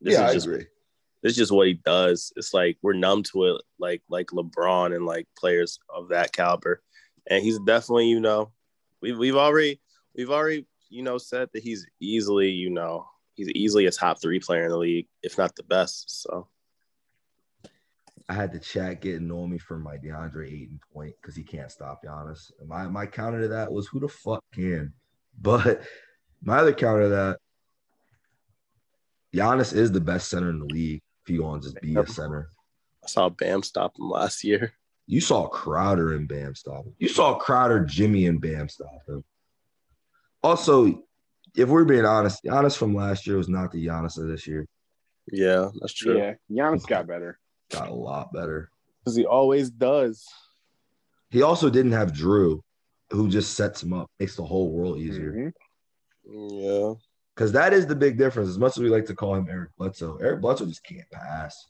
[0.00, 0.66] This yeah, is I just agree.
[1.22, 2.32] this is just what he does.
[2.36, 6.82] It's like we're numb to it, like like LeBron and like players of that caliber.
[7.28, 8.52] And he's definitely, you know,
[9.00, 9.80] we've we've already
[10.14, 14.40] we've already, you know, said that he's easily, you know, he's easily a top three
[14.40, 16.22] player in the league, if not the best.
[16.22, 16.48] So
[18.28, 21.70] I had the chat getting on me for my DeAndre Ayton point because he can't
[21.70, 22.50] stop Giannis.
[22.66, 24.92] My my counter to that was who the fuck can?
[25.40, 25.82] But
[26.42, 27.38] my other counter to that,
[29.34, 31.02] Giannis is the best center in the league.
[31.24, 32.48] If you want to just be a center,
[33.04, 34.72] I saw Bam stop him last year.
[35.06, 36.94] you saw Crowder and Bam stop him.
[36.98, 39.22] You saw Crowder, Jimmy, and Bam stop him.
[40.46, 41.02] Also,
[41.56, 44.64] if we're being honest, Giannis from last year was not the Giannis of this year.
[45.32, 46.16] Yeah, that's true.
[46.16, 47.40] Yeah, Giannis got better.
[47.72, 48.70] Got a lot better.
[49.00, 50.24] Because he always does.
[51.30, 52.60] He also didn't have Jrue,
[53.10, 55.52] who just sets him up, makes the whole world easier.
[56.28, 56.52] Mhm.
[56.62, 56.94] Yeah.
[57.34, 58.48] Because that is the big difference.
[58.48, 61.66] As much as we like to call him Eric Bledsoe, Eric Bledsoe just can't pass.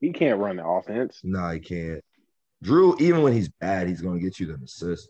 [0.00, 1.20] He can't run the offense.
[1.22, 2.04] Nah, he can't.
[2.64, 5.08] Jrue, even when he's bad, he's going to get you them assists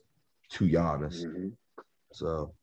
[0.50, 1.24] to Giannis.
[1.24, 1.56] Mhm.
[2.12, 2.54] So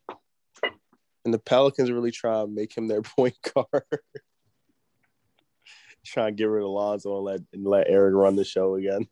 [1.25, 3.83] And the Pelicans really try to make him their point guard.
[6.05, 9.07] try to get rid of Lonzo and let and let Eric run the show again.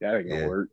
[0.00, 0.46] That ain't gonna Yeah.
[0.48, 0.70] work.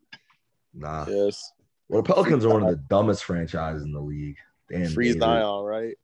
[0.73, 1.05] nah.
[1.07, 1.51] Yes.
[1.89, 4.37] Well, the Pelicans are one of the dumbest franchises in the league.
[4.69, 5.19] Damn, Free David.
[5.21, 5.95] Zion, right?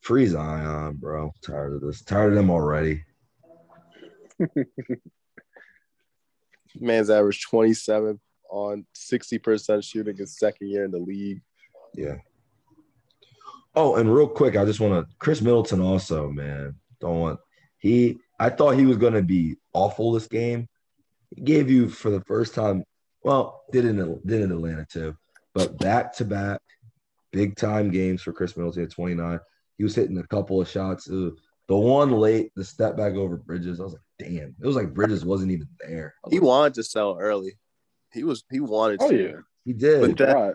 [0.00, 1.32] freeze Zion, bro.
[1.42, 2.02] Tired of this.
[2.02, 3.04] Tired of them already.
[6.80, 8.18] Man's averaged 27
[8.52, 11.40] on 60% shooting his second year in the league.
[11.94, 12.16] Yeah.
[13.74, 16.74] Oh, and real quick, I just want to Khris Middleton also, man.
[17.00, 17.40] Don't want
[17.78, 20.68] he I thought he was gonna be awful this game.
[21.34, 22.84] He gave you for the first time,
[23.24, 25.16] well, did in did in Atlanta too,
[25.54, 26.60] but back to back
[27.32, 29.40] big time games for Khris Middleton at 29.
[29.78, 31.08] He was hitting a couple of shots.
[31.10, 31.32] Ugh.
[31.68, 34.54] The one late, the step back over Bridges, I was like, damn.
[34.60, 36.14] It was like Bridges wasn't even there.
[36.24, 37.56] Was He like, wanted to sell early.
[38.12, 39.22] He was he wanted Oh to.
[39.22, 39.36] yeah.
[39.64, 40.00] he did.
[40.00, 40.54] But that- Right.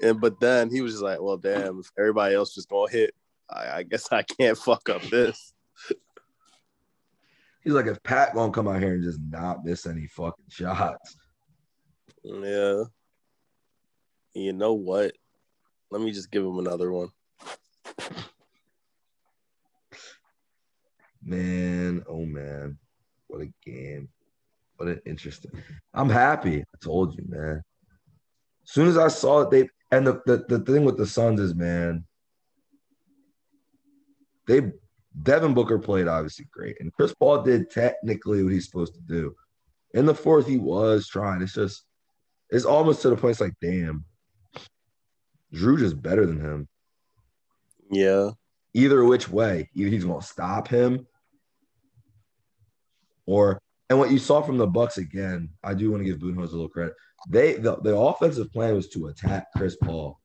[0.00, 3.14] And but then he was just like, well, damn, if everybody else just gonna hit,
[3.48, 5.52] I, I guess I can't fuck up this.
[7.62, 11.16] He's like, if Pat won't come out here and just not miss any fucking shots.
[12.24, 12.82] Yeah.
[14.34, 15.12] You know what?
[15.92, 17.10] Let me just give him another one.
[21.24, 22.78] Man, oh man,
[23.28, 24.08] what a game!
[25.06, 25.52] Interesting.
[25.94, 26.60] I'm happy.
[26.60, 27.62] I told you, man.
[28.64, 31.40] As soon as I saw it, they and the the, the thing with the Suns
[31.40, 32.04] is, man,
[34.46, 34.72] they
[35.22, 39.34] Devin Booker played obviously great, and Chris Paul did technically what he's supposed to do.
[39.94, 41.42] In the fourth, he was trying.
[41.42, 41.84] It's just,
[42.50, 43.32] it's almost to the point.
[43.32, 44.04] It's like, damn,
[45.52, 46.68] Jrue just better than him.
[47.90, 48.30] Yeah.
[48.74, 51.06] Either which way, either he's gonna stop him,
[53.26, 53.60] or
[53.92, 56.52] and what you saw from the Bucks again, I do want to give Budenholzer a
[56.52, 56.94] little credit.
[57.28, 60.18] They the, the offensive plan was to attack Chris Paul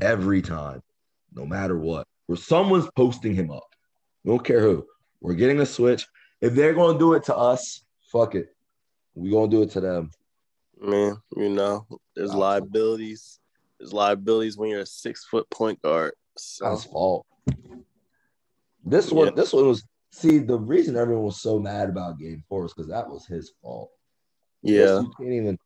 [0.00, 0.82] every time,
[1.32, 2.08] no matter what.
[2.26, 3.68] Where someone's posting him up.
[4.24, 4.84] We don't care who.
[5.20, 6.04] We're getting a switch.
[6.40, 8.48] If they're gonna do it to us, fuck it.
[9.14, 10.10] We gonna do it to them.
[10.80, 13.38] Man, you know, there's liabilities.
[13.78, 16.14] There's liabilities when you're a six foot point guard.
[16.36, 16.68] So.
[16.68, 17.24] That's fault.
[18.84, 19.32] This one, Yeah.
[19.36, 19.84] this one was
[20.16, 23.52] see the reason everyone was so mad about game four was because that was his
[23.62, 23.90] fault.
[24.62, 25.58] This, Yeah, you can't even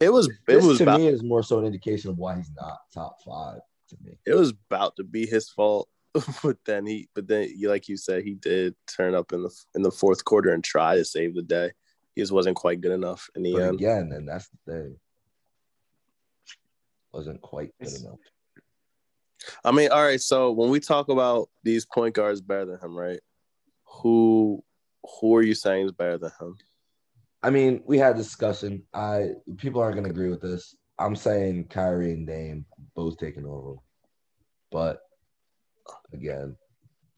[0.00, 0.28] it was.
[0.28, 1.00] It this was to about.
[1.00, 4.12] me is more so an indication of why he's not top five to me.
[4.24, 5.88] It was about to be his fault,
[6.42, 7.08] but then he.
[7.16, 10.24] But then, you like you said, he did turn up in the in the fourth
[10.24, 11.72] quarter and try to save the day.
[12.14, 13.74] He just wasn't quite good enough in the But end.
[13.74, 14.96] again, and that's the thing.
[17.12, 18.18] Wasn't quite good It's- enough.
[19.64, 20.20] I mean, all right.
[20.20, 23.20] So when we talk about these point guards better than him, right?
[24.02, 24.62] Who
[25.20, 26.56] who are you saying is better than him?
[27.42, 28.82] I mean, we had a discussion.
[28.92, 30.74] I people aren't gonna agree with this.
[30.98, 32.64] I'm saying Kyrie and Dame
[32.96, 33.76] both taking over.
[34.72, 35.00] But
[36.12, 36.56] again,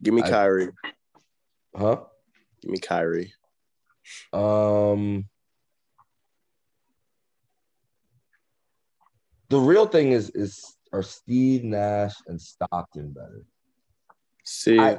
[0.02, 0.68] Give me I- Kyrie.
[1.74, 2.02] huh?
[2.60, 3.32] Give me Kyrie.
[4.32, 5.26] Um,
[9.48, 13.44] the real thing is is are Steve Nash and Stockton better?
[14.44, 14.98] See, I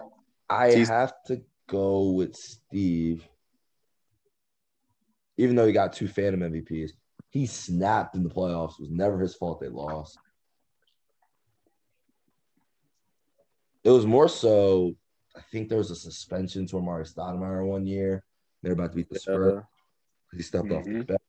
[0.50, 3.28] I have to go with Steve,
[5.38, 6.92] even though he got two Phantom MVPs.
[7.30, 8.74] He snapped in the playoffs.
[8.74, 10.18] It was never his fault they lost.
[13.84, 14.96] It was more so.
[15.36, 18.24] I think there was a suspension to Amar'e Stoudemire one year.
[18.62, 19.64] They're about to beat the Spurs.
[20.34, 21.08] He stepped off the Mhm.
[21.08, 21.21] bench.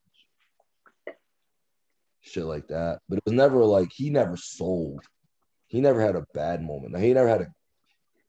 [2.33, 2.99] Shit like that.
[3.07, 5.03] But it was never like he never sold.
[5.67, 6.97] He never had a bad moment.
[6.97, 7.47] He never had a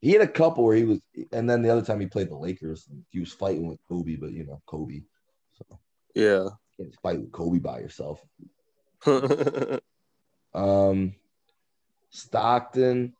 [0.02, 1.00] he had a couple where he was
[1.32, 4.32] and then the other time he played the Lakers, he was fighting with Kobe, but
[4.32, 5.00] you know, Kobe.
[5.54, 5.78] So
[6.14, 6.42] yeah.
[6.42, 8.22] you can't fight with Kobe by yourself.
[10.54, 11.16] Um
[12.10, 13.12] Stockton.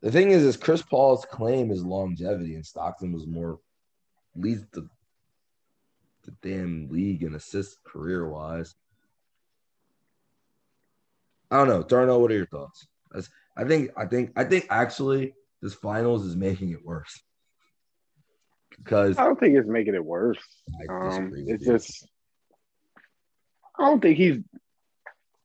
[0.00, 3.58] The thing is, is Chris Paul's claim is longevity, and Stockton was more
[4.36, 4.88] leads the
[6.26, 8.74] the damn league in assists career wise.
[11.50, 12.20] I don't know, Darnell.
[12.20, 12.86] What are your thoughts?
[13.12, 17.22] That's, I think, I think, I think actually this finals is making it worse
[18.76, 20.38] because I don't think it's making it worse.
[20.90, 21.72] Um, it's you.
[21.72, 22.06] just
[23.78, 24.38] I don't think he's.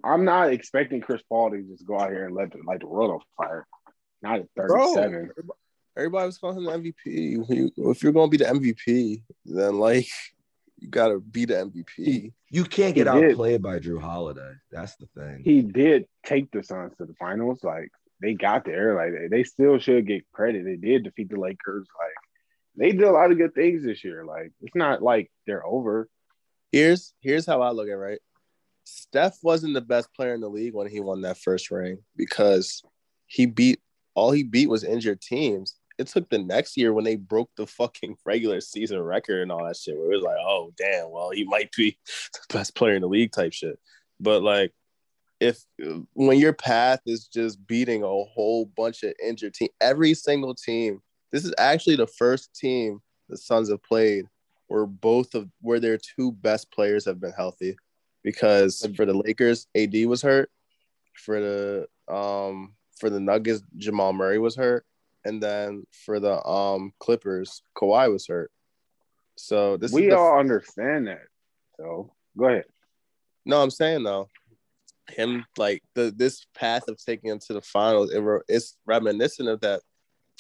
[0.04, 2.88] I'm not expecting Chris Paul to just go out here and let the, light the
[2.88, 3.68] world on fire.
[4.24, 5.32] Not at Bro, 37.
[5.96, 7.72] everybody was calling him the MVP.
[7.78, 10.08] If you're gonna be the MVP, then like
[10.82, 12.34] you gotta be the MVP.
[12.50, 13.32] You can't get He did.
[13.32, 14.52] outplayed by Jrue Holiday.
[14.72, 15.42] That's the thing.
[15.46, 17.64] He did take the Suns to the finals.
[17.64, 17.92] Like
[18.22, 18.96] they got there.
[18.96, 20.66] Like they, they still should get credit.
[20.66, 21.88] They did defeat the Lakers.
[22.00, 22.14] Like
[22.76, 24.26] they did a lot of good things this year.
[24.26, 26.10] Like it's not like they're over.
[26.72, 28.20] Here's here's how I look at it, right.
[28.84, 32.82] Steph wasn't the best player in the league when he won that first ring because
[33.28, 33.80] he beat
[34.16, 35.76] all he beat was injured teams.
[36.02, 39.66] It took the next year when they broke the fucking regular season record and all
[39.66, 41.98] that shit, where it was like, oh damn, well he might be
[42.34, 43.80] the best player in the league type shit.
[44.20, 44.74] But like,
[45.40, 45.64] if
[46.14, 51.02] when your path is just beating a whole bunch of injured team, every single team,
[51.32, 54.26] this is actually the first team the Suns have played
[54.68, 57.76] where both of where their two best players have been healthy.
[58.24, 60.50] Because for the Lakers AD was hurt.
[61.14, 64.86] For the um for the Nuggets Jamal Murray was hurt
[65.26, 68.52] and then for the um Clippers Kawhi was hurt
[69.38, 71.24] so this we all understand that.
[71.78, 72.66] So go ahead.
[73.46, 74.30] no I'm saying though
[75.10, 79.62] him like the this path of taking him to the finals it, it's reminiscent of
[79.62, 79.82] that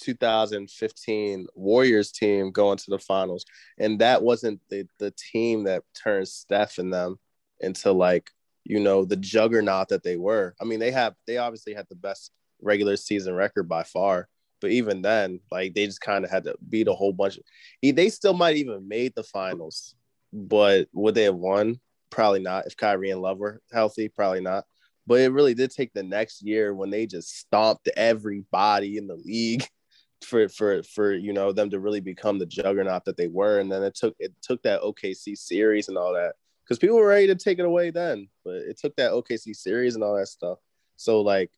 [0.01, 3.45] 2015 Warriors team going to the finals,
[3.77, 7.19] and that wasn't the the team that turned Steph and them
[7.59, 8.31] into like
[8.63, 10.55] you know, the juggernaut that they were.
[10.61, 14.27] I mean, they have they obviously had the best regular season record by far.
[14.62, 17.43] But even then, like they just kind of had to beat a whole bunch of.
[17.82, 19.95] They still might even made the finals,
[20.32, 21.80] but would they have won?
[22.12, 22.67] Probably not.
[22.67, 24.65] If Kyrie and Love were healthy, probably not.
[25.08, 29.15] But it really did take the next year when they just stomped everybody in the
[29.15, 29.65] league
[30.24, 33.60] for for for you know them to really become the juggernaut that they were.
[33.60, 37.08] And then it took it took that OKC series and all that because people were
[37.08, 40.28] ready to take it away then, but it took that OKC series and all that
[40.28, 40.60] stuff.
[40.95, 41.52] So like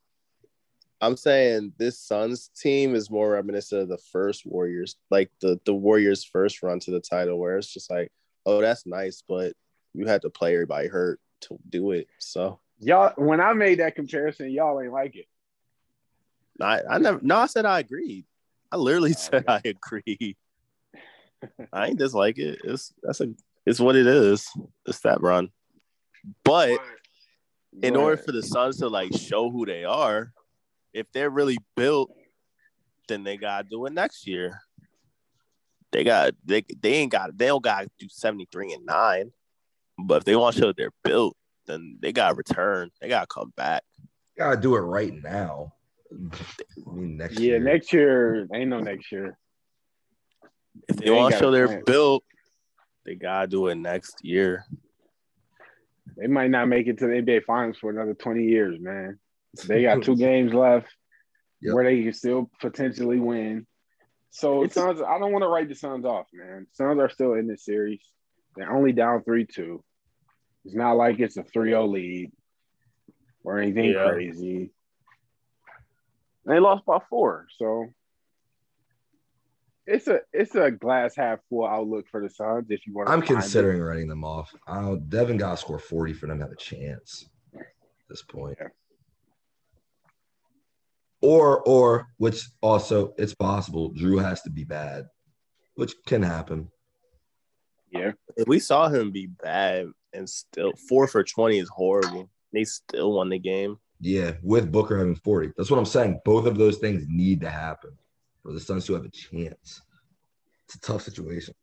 [1.01, 5.73] I'm saying this Suns team is more reminiscent of the first Warriors, like the the
[5.73, 8.11] Warriors' first run to the title, where it's just like,
[8.45, 9.53] oh, that's nice, but
[9.93, 12.07] you had to play everybody hurt to do it.
[12.19, 15.27] So y'all, when I made that comparison, y'all ain't like it.
[16.61, 18.25] I I never no, I said I agreed.
[18.71, 20.37] I literally oh, said I agreed.
[21.73, 22.59] I ain't dislike it.
[22.63, 23.33] It's that's a
[23.65, 24.49] it's what it is.
[24.85, 25.49] It's that run.
[26.43, 26.79] But
[27.81, 30.31] in order for the Suns to like show who they are,
[30.93, 32.11] if they're really built,
[33.07, 34.61] then they gotta do it next year.
[35.91, 39.31] They got they they ain't got they don't gotta do 73 and 9.
[39.99, 41.35] But if they want to show they're built,
[41.67, 42.89] then they gotta return.
[43.01, 43.83] They gotta come back.
[44.37, 45.73] Gotta do it right now.
[46.11, 47.59] I mean next yeah, year.
[47.59, 49.37] next year ain't no next year.
[50.87, 51.83] If they, they want to show they're plan.
[51.85, 52.23] built,
[53.05, 54.65] they gotta do it next year.
[56.17, 59.19] They might not make it to the NBA Finals for another 20 years, man.
[59.67, 60.87] They got two games left
[61.61, 61.73] yep.
[61.73, 63.65] where they can still potentially win.
[64.29, 66.67] So it's, Suns, I don't want to write the Suns off, man.
[66.73, 68.01] Suns are still in this series.
[68.55, 69.79] They're only down 3-2.
[70.65, 72.31] It's not like it's a 3-0 lead
[73.43, 74.09] or anything yeah.
[74.09, 74.71] crazy.
[76.45, 77.47] They lost by four.
[77.57, 77.93] So
[79.85, 82.65] it's a it's a glass half full outlook for the Suns.
[82.69, 83.83] If you want, I'm considering it.
[83.83, 84.53] writing them off.
[84.67, 87.63] I don't, Devin got to score 40 for them to have a chance at
[88.09, 88.57] this point.
[88.59, 88.67] Yeah
[91.23, 95.07] or or which also it's possible Jrue has to be bad,
[95.75, 96.69] which can happen.
[97.91, 98.11] Yeah,
[98.45, 102.29] we saw him be bad and still four for twenty is horrible.
[102.51, 103.77] They still won the game.
[104.01, 105.51] Yeah, with Booker having forty.
[105.55, 106.19] That's what I'm saying.
[106.25, 107.91] Both of those things need to happen
[108.43, 109.81] for the Suns to have a chance.
[110.65, 111.55] It's a tough situation.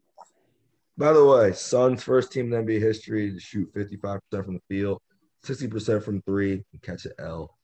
[0.97, 5.01] By the way, Suns first team in NBA history to shoot 55% from the field,
[5.45, 7.57] 60% from three, and catch an L.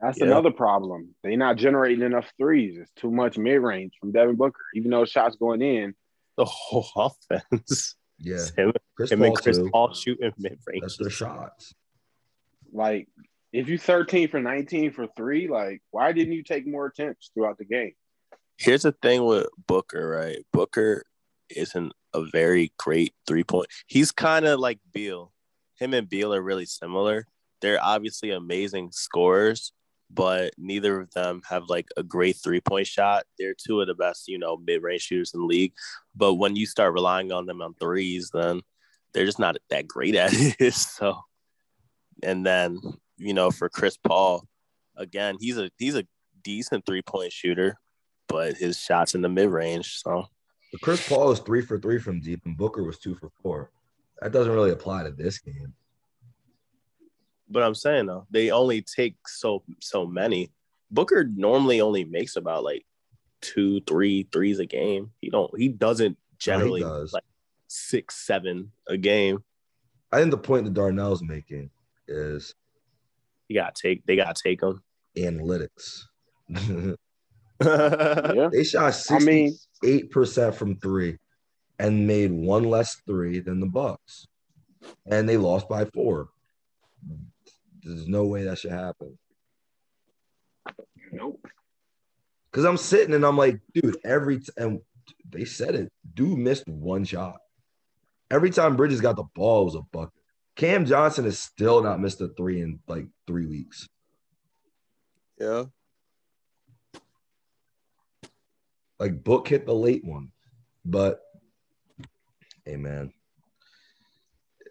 [0.00, 0.26] That's yeah.
[0.26, 1.14] another problem.
[1.22, 2.78] They're not generating enough threes.
[2.78, 5.94] It's too much mid range from Devin Booker, even though shots going in.
[6.36, 6.86] The whole
[7.32, 7.96] offense.
[8.18, 8.44] Yeah.
[8.56, 9.70] him, Chris, him Paul and Chris too.
[9.70, 10.82] Paul shooting mid range.
[10.82, 11.74] That's their shots.
[12.72, 13.08] Like,
[13.52, 17.58] if you 13 for 19 for three, like, why didn't you take more attempts throughout
[17.58, 17.92] the game?
[18.58, 20.38] Here's the thing with Booker, right?
[20.52, 21.04] Booker
[21.50, 23.68] isn't a very great three point.
[23.86, 25.32] He's kind of like Beal.
[25.78, 27.26] Him and Beal are really similar.
[27.60, 29.72] They're obviously amazing scorers,
[30.10, 33.24] but neither of them have like a great three point shot.
[33.38, 35.72] They're two of the best, you know, mid range shooters in the league.
[36.14, 38.62] But when you start relying on them on threes, then
[39.12, 40.74] they're just not that great at it.
[40.74, 41.20] so,
[42.22, 42.78] and then
[43.18, 44.46] you know, for Chris Paul,
[44.96, 46.06] again, he's a he's a
[46.42, 47.78] decent three point shooter,
[48.28, 50.00] but his shots in the mid range.
[50.02, 50.26] So,
[50.82, 53.70] Chris Paul is three for three from deep, and Booker was two for four.
[54.20, 55.74] That doesn't really apply to this game.
[57.48, 60.50] But I'm saying though, they only take so so many.
[60.90, 62.84] Booker normally only makes about like
[63.40, 65.10] two, three threes a game.
[65.20, 65.56] He don't.
[65.58, 67.12] He doesn't generally no, he does.
[67.12, 67.24] like
[67.68, 69.42] six, seven a game.
[70.12, 71.70] I think the point that Darnell's making
[72.08, 72.54] is
[73.48, 74.04] you gotta take.
[74.06, 74.82] They gotta take them.
[75.16, 76.02] Analytics.
[77.62, 78.48] yeah.
[78.52, 81.18] They shot sixty-eight percent from three,
[81.78, 84.26] and made one less three than the Bucks,
[85.06, 86.28] and they lost by four.
[87.86, 89.16] There's no way that should happen.
[91.12, 91.46] Nope.
[92.50, 94.80] Because I'm sitting and I'm like, dude, every t- and
[95.30, 95.92] they said it.
[96.14, 97.36] Dude missed one shot.
[98.28, 100.12] Every time Bridges got the ball, it was a bucket.
[100.56, 103.86] Cam Johnson has still not missed a three in like three weeks.
[105.38, 105.64] Yeah.
[108.98, 110.32] Like Book hit the late one,
[110.84, 111.20] but
[112.64, 113.12] hey, man,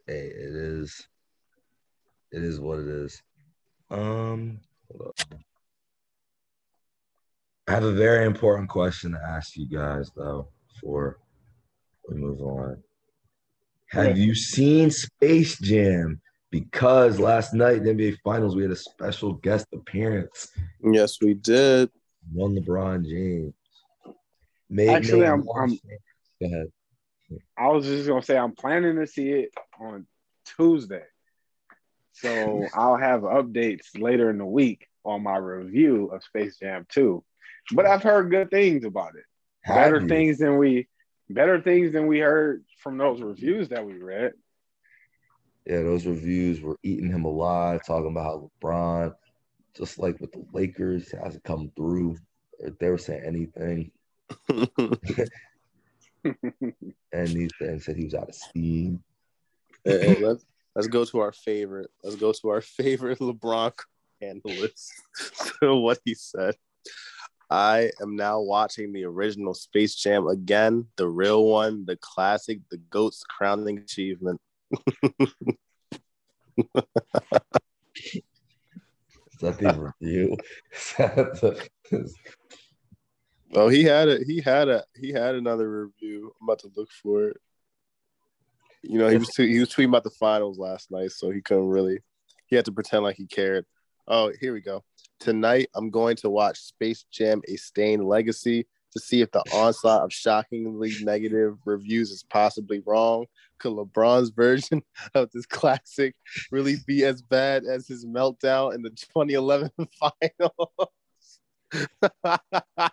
[0.07, 1.07] hey, it is
[2.35, 3.21] it is what it is.
[3.89, 4.59] Um,
[7.67, 11.17] I have a very important question to ask you guys though before
[12.09, 12.83] we move on.
[13.89, 16.21] Have you seen Space Jam?
[16.51, 20.49] Because last night in the NBA Finals we had a special guest appearance.
[20.83, 21.89] Yes, we did.
[22.33, 23.53] One LeBron James.
[24.69, 25.69] Made, Actually, I'm, I'm.
[25.69, 26.67] Go ahead.
[27.57, 30.05] I was just gonna say I'm planning to see it on
[30.57, 31.03] Tuesday.
[32.15, 37.23] So I'll have updates later in the week on my review of Space Jam 2.
[37.73, 39.25] But I've heard good things about it.
[39.63, 40.07] Have better you?
[40.07, 40.87] things than we
[41.29, 44.33] better things than we heard from those reviews that we read.
[45.65, 49.15] Yeah, those reviews were eating him alive, talking about how LeBron,
[49.75, 52.17] just like with the Lakers, hasn't come through.
[52.59, 53.91] If they were saying anything,
[57.11, 59.03] and he fans said he was out of steam.
[59.83, 60.45] Hey, hey, let's
[60.75, 61.89] let's go to our favorite.
[62.03, 63.73] Let's go to our favorite LeBron
[64.21, 64.91] analyst.
[65.61, 66.55] so what he said.
[67.49, 72.77] I am now watching the original Space Jam again, the real one, the classic, the
[72.77, 74.41] GOAT's crowning achievement.
[76.57, 76.65] Is
[79.41, 80.37] that the review?
[80.73, 81.39] Is that
[81.91, 82.11] the-
[83.53, 84.23] Oh, he had it.
[84.25, 86.33] he had a he had another review.
[86.41, 87.37] I'm about to look for it.
[88.87, 91.69] You know, he was he was tweeting about the finals last night, so he couldn't
[91.69, 91.99] really.
[92.47, 93.65] He had to pretend like he cared.
[94.07, 94.83] Oh, here we go.
[95.19, 100.03] Tonight, I'm going to watch Space Jam: A Stained Legacy to see if the onslaught
[100.03, 103.25] of shockingly negative reviews is possibly wrong.
[103.57, 104.83] Could LeBron's version
[105.15, 106.15] of this classic
[106.51, 111.39] really be as bad as his meltdown in the 2011 finals?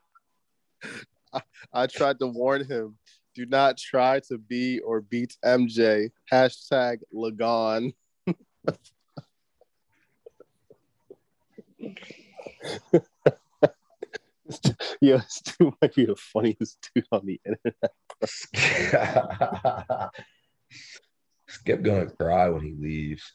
[1.34, 1.40] I,
[1.72, 2.96] I tried to warn him.
[3.34, 6.10] Do not try to be or beat MJ.
[6.30, 7.94] Hashtag Lagon.
[15.00, 17.92] Yo, this dude might be the funniest dude on the internet.
[21.48, 23.32] Skip gonna cry when he leaves.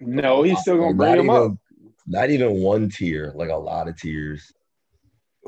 [0.00, 1.52] No, he's still gonna bring him even, up.
[2.06, 4.52] Not even one tear, like a lot of tears.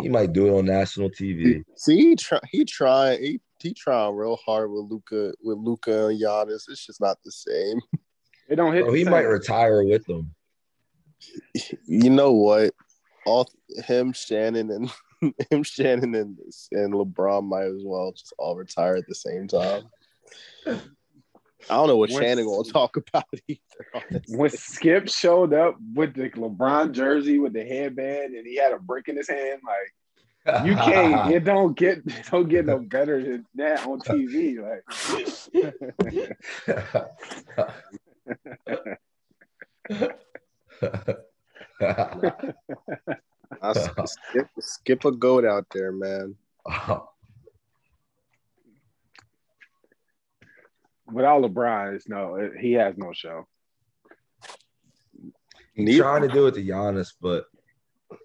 [0.01, 1.63] He might do it on national TV.
[1.77, 6.21] See, he try he trying he, he trying real hard with Luka with Luka and
[6.21, 6.69] Giannis.
[6.69, 7.81] It's just not the same.
[8.47, 8.83] It don't hit.
[8.83, 9.11] Bro, the he same.
[9.11, 10.35] might retire with them.
[11.87, 12.75] You know what?
[13.25, 13.49] All
[13.87, 16.39] him, Shannon, and him, Shannon, and
[16.73, 19.85] and LeBron might as well just all retire at the same time.
[21.71, 23.61] I don't know what When- Shannon gonna talk about either.
[23.95, 24.37] honestly.
[24.37, 28.79] when Skip showed up with the LeBron jersey with the headband and he had a
[28.79, 29.93] brick in his hand, like
[30.67, 34.63] you can't, it don't get, it don't get no better than that on TV.
[43.63, 46.37] I s- skip skip a goat out there, man.
[46.67, 47.11] Oh,
[51.15, 53.47] Without LeBron, it's no, he has no show.
[55.75, 57.45] He's Neither- trying to do it to Giannis, but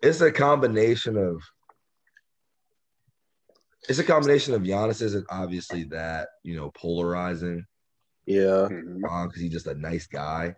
[0.01, 1.39] it's a combination of
[3.87, 7.63] it's a combination of Giannis isn't obviously that you know polarizing
[8.25, 9.01] Yeah, Mhm.
[9.27, 10.55] because he's just a nice guy.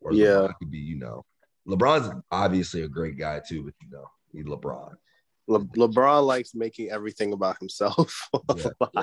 [0.00, 0.26] Or Yeah.
[0.48, 1.24] LeBron could be you know
[1.66, 4.94] LeBron's obviously a great guy too, but you know he's LeBron.
[5.46, 8.28] Le- LeBron likes making everything about himself.
[8.94, 9.02] Yeah,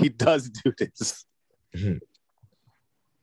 [0.00, 1.24] He does do this.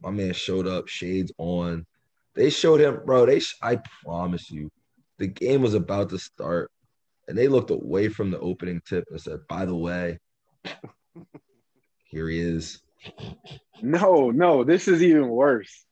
[0.06, 1.88] My man showed up, shades on.
[2.36, 3.26] They showed him, bro.
[3.26, 4.70] They, sh- I promise you,
[5.18, 6.70] the game was about to start,
[7.28, 10.20] and they looked away from the opening tip and said, "By the way,
[12.04, 12.84] here he is."
[13.82, 15.86] No, no, this is even worse.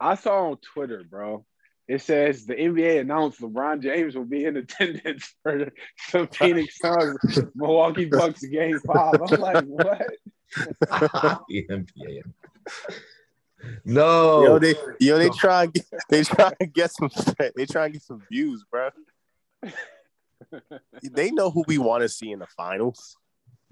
[0.00, 1.44] I saw on Twitter, bro.
[1.86, 5.72] It says the NBA announced LeBron James will be in attendance for the
[6.12, 7.18] the Phoenix Suns
[7.54, 9.20] Milwaukee Bucks game five.
[9.20, 10.08] I'm like, what?
[10.56, 12.22] the NBA.
[13.84, 17.10] No, Yo, they yo they try and get, they try and get some
[17.56, 18.90] they try and get some views, bro.
[21.02, 23.16] they know who we want to see in the finals.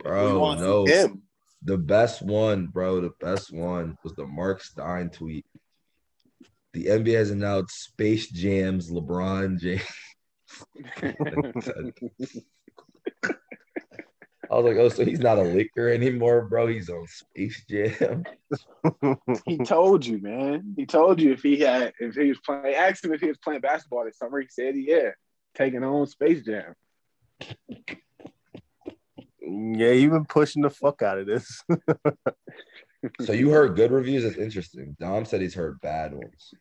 [0.04, 0.84] we bro, want no.
[0.84, 1.22] him.
[1.64, 5.46] The best one, bro, the best one was the Marc Stein tweet.
[6.72, 9.82] The NBA has announced Space Jam's LeBron James.
[14.52, 16.66] I was like, oh, so he's not a Laker anymore, bro.
[16.66, 18.24] He's on Space Jam.
[19.46, 20.74] he told you, man.
[20.76, 23.38] He told you if he had if he was playing asked him if he was
[23.38, 24.40] playing basketball this summer.
[24.40, 25.12] He said yeah,
[25.54, 26.74] taking on Space Jam.
[29.40, 31.62] Yeah, you've been pushing the fuck out of this.
[33.22, 34.22] So you heard good reviews.
[34.22, 34.96] That's interesting.
[35.00, 36.54] Dom said he's heard bad ones.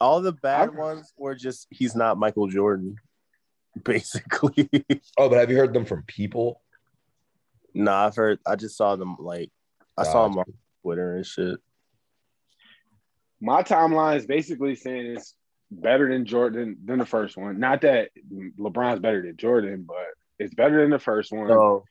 [0.00, 2.96] All the bad I- ones were just he's not Michael Jordan,
[3.84, 4.70] basically.
[5.18, 6.62] Oh, but have you heard them from people?
[7.74, 8.38] Nah, I've heard.
[8.46, 9.50] I just saw them like
[9.96, 10.44] I saw them on
[10.82, 11.58] Twitter and shit.
[13.40, 15.34] My timeline is basically saying it's
[15.70, 17.58] better than Jordan than the first one.
[17.58, 18.10] Not that
[18.58, 20.06] LeBron's better than Jordan, but
[20.38, 21.48] it's better than the first one.
[21.48, 21.84] So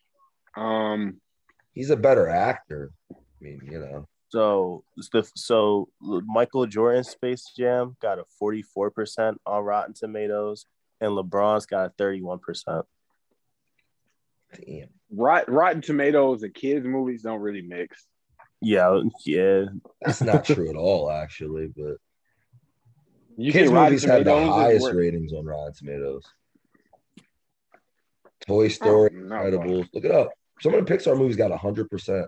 [0.56, 1.22] Um,
[1.74, 2.92] He's a better actor.
[3.12, 4.08] I mean, you know.
[4.30, 10.66] So the so Michael Jordan Space Jam got a 44% on Rotten Tomatoes,
[11.02, 12.84] and LeBron's got a 31%.
[14.54, 14.90] Damn.
[15.12, 18.06] Rot, Rotten Tomatoes and kids movies don't really mix.
[18.62, 19.66] Yeah, yeah.
[20.02, 21.68] That's not true at all, actually.
[21.76, 21.98] But
[23.38, 26.26] You kids movies have the highest ratings on Rotten Tomatoes.
[28.46, 29.88] Toy oh, Story, Oh, no, Incredibles.
[29.94, 30.30] Look it up.
[30.62, 32.28] Some of the Pixar movies got hundred percent.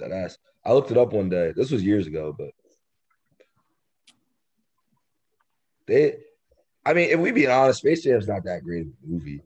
[0.00, 0.38] That ass.
[0.64, 1.52] I looked it up one day.
[1.56, 2.50] This was years ago, but
[5.86, 6.16] they.
[6.84, 9.42] I mean, if we be honest, Space Jam's not that great of a movie.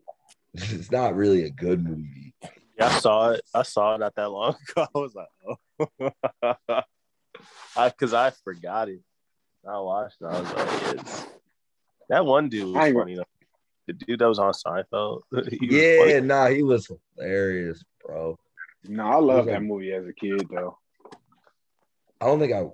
[0.55, 2.35] It's not really a good movie.
[2.79, 3.43] Yeah, I saw it.
[3.55, 4.87] I saw it not that long ago.
[4.95, 5.29] I was like,
[6.01, 6.11] oh,
[7.77, 9.01] I because I forgot it.
[9.69, 10.27] I watched it.
[10.27, 11.27] I was like, it's...
[12.09, 13.25] that one dude I was ain't- funny though.
[13.89, 15.23] The dude that was on Seinfeld.
[15.51, 16.21] he was Yeah, funny.
[16.21, 18.39] nah, he was hilarious, bro.
[18.85, 19.53] No, I love Okay.
[19.53, 20.79] that movie as a kid though.
[22.21, 22.67] I don't think I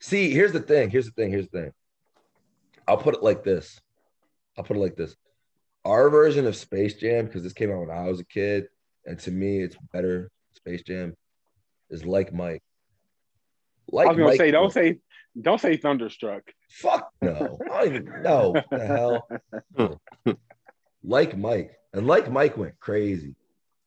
[0.00, 0.30] see.
[0.30, 0.88] Here's the thing.
[0.90, 1.30] Here's the thing.
[1.30, 1.72] Here's the thing.
[2.88, 3.78] I'll put it like this.
[4.56, 5.14] I'll put it like this.
[5.86, 8.66] Our version of Space Jam, because this came out when I was a kid,
[9.04, 10.32] and to me, it's better.
[10.54, 11.14] Space Jam
[11.90, 12.62] is like Mike.
[13.92, 14.98] Like I was gonna Mike, say, don't say,
[15.40, 16.42] don't say Thunderstruck.
[16.70, 17.56] Fuck no.
[17.70, 19.24] I don't even know what the
[19.84, 20.00] hell.
[21.04, 23.36] like Mike, and like Mike went crazy.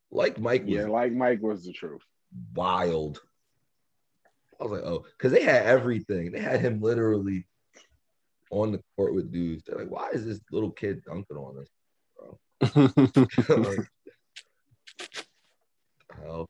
[0.10, 2.02] Like Mike was Yeah, like Mike was the truth.
[2.56, 3.22] wild.
[4.60, 6.32] I was like, oh, because they had everything.
[6.32, 7.46] They had him literally
[8.52, 9.64] on the court with dudes.
[9.66, 11.68] They're like, why is this little kid dunking on us?
[16.22, 16.50] hell.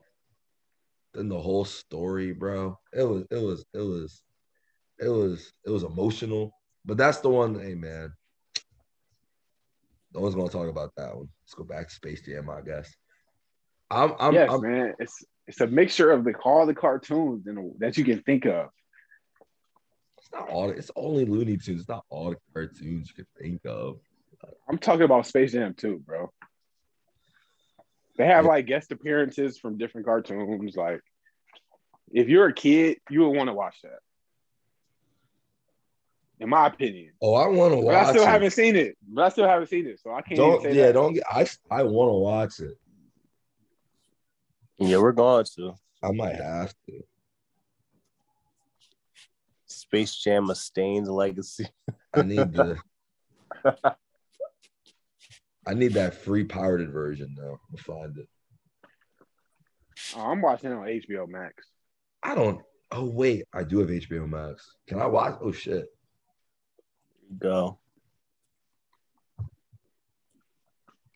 [1.14, 2.78] Then the whole story, bro.
[2.92, 4.22] It was, it was, it was,
[4.98, 6.52] it was, it was emotional.
[6.84, 8.12] But that's the one, hey man.
[10.14, 11.28] No one's gonna talk about that one.
[11.44, 12.92] Let's go back to Space Jam, I guess.
[13.90, 14.94] I'm, I'm, yes, I'm man.
[14.98, 18.68] It's it's a mixture of the all the cartoons and that you can think of.
[20.18, 20.70] It's not all.
[20.70, 21.80] It's only Looney Tunes.
[21.80, 23.98] It's not all the cartoons you can think of.
[24.68, 26.30] I'm talking about Space Jam too, bro.
[28.16, 28.50] They have Yeah.
[28.50, 30.76] like guest appearances from different cartoons.
[30.76, 31.00] Like,
[32.12, 33.98] if you're a kid, you would want to watch that.
[36.38, 37.86] In my opinion, Oh, I want to watch.
[37.94, 38.28] but I still it.
[38.28, 38.96] haven't seen it.
[39.06, 40.36] But I still haven't seen it, so I can't.
[40.36, 40.92] Don't say yeah, that.
[40.94, 41.24] don't get.
[41.30, 42.78] I I want to watch it.
[44.78, 47.02] yeah, we're going to I might have to.
[49.66, 51.66] Space Jam: A Stain's Legacy.
[52.14, 52.78] I need the.
[55.70, 57.60] I need that free pirated version though.
[57.70, 58.26] I'll find it.
[60.16, 61.64] Oh, I'm watching it on HBO Max.
[62.24, 62.60] I don't.
[62.90, 64.68] Oh wait, I do have HBO Max.
[64.88, 65.38] Can I watch?
[65.40, 65.86] Oh shit.
[67.38, 67.78] Go.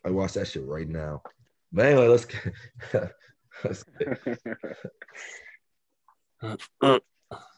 [0.05, 1.22] I watch that shit right now.
[1.72, 2.52] But anyway, let's get,
[3.64, 4.38] let's get,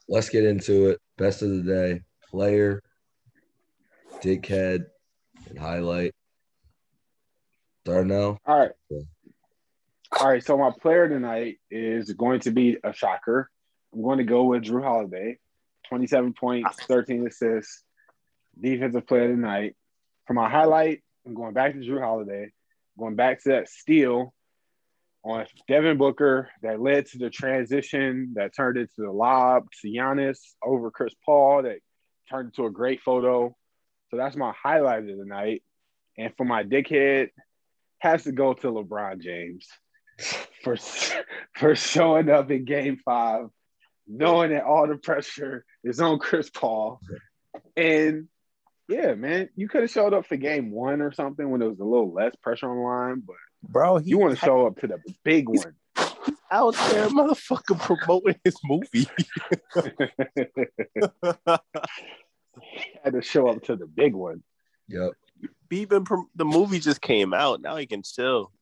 [0.08, 1.00] let's get into it.
[1.18, 2.82] Best of the day, player,
[4.22, 4.86] dickhead,
[5.50, 6.14] and highlight.
[7.86, 8.38] Darnell.
[8.44, 8.72] All right.
[8.90, 9.00] Yeah.
[10.20, 10.44] All right.
[10.44, 13.48] So my player tonight is going to be a shocker.
[13.94, 15.38] I'm going to go with Jrue Holiday,
[15.88, 17.82] 27 points, 13 assists,
[18.60, 19.76] defensive player tonight.
[20.26, 22.50] For my highlight, I'm going back to Jrue Holiday,
[22.98, 24.34] going back to that steal
[25.24, 30.38] on Devin Booker that led to the transition that turned into the lob to Giannis
[30.62, 31.78] over Chris Paul that
[32.28, 33.56] turned into a great photo.
[34.10, 35.62] So that's my highlight of the night.
[36.18, 37.30] And for my dickhead,
[37.98, 39.66] has to go to LeBron James
[40.62, 40.76] for
[41.56, 43.48] for showing up in Game Five,
[44.06, 47.00] knowing that all the pressure is on Chris Paul,
[47.76, 48.28] and
[48.88, 51.80] yeah, man, you could have showed up for Game One or something when there was
[51.80, 53.36] a little less pressure on the line, but
[53.68, 55.74] Bro, he you want to show up to the big one.
[56.50, 59.08] out there, motherfucker, promoting his movie.
[63.04, 64.42] had to show up to the big one.
[64.88, 65.12] Yep.
[65.70, 66.04] He been
[66.34, 67.60] the movie just came out.
[67.60, 68.52] Now he can chill.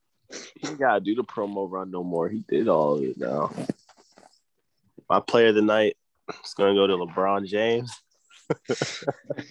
[0.60, 2.28] He gotta do the promo run no more.
[2.28, 3.52] He did all of it now.
[5.08, 5.96] My player of the night
[6.44, 7.92] is gonna go to LeBron James.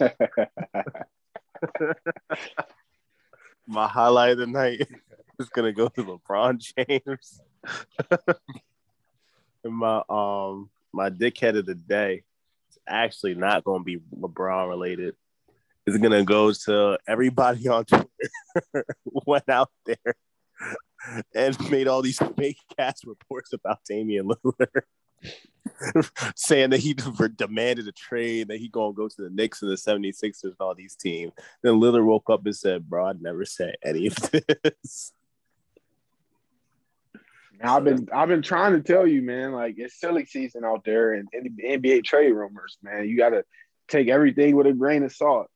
[3.66, 4.86] My highlight of the night
[5.38, 7.40] is gonna go to LeBron James.
[9.64, 12.22] and my um my dickhead of the day
[12.70, 15.16] is actually not gonna be LeBron related.
[15.86, 18.08] It's gonna go to everybody on Twitter
[19.04, 20.14] went out there
[21.34, 24.82] and made all these fake ass reports about Damian Lillard.
[26.36, 26.94] saying that he
[27.36, 30.74] demanded a trade, that he gonna go to the Knicks and the 76ers and all
[30.74, 31.32] these teams.
[31.62, 34.16] Then Lillard woke up and said, Bro, I never said any of
[34.62, 35.12] this.
[37.62, 39.52] I've been I've been trying to tell you, man.
[39.52, 43.08] Like it's silly season out there, and, and NBA trade rumors, man.
[43.08, 43.44] You got to
[43.88, 45.48] take everything with a grain of salt.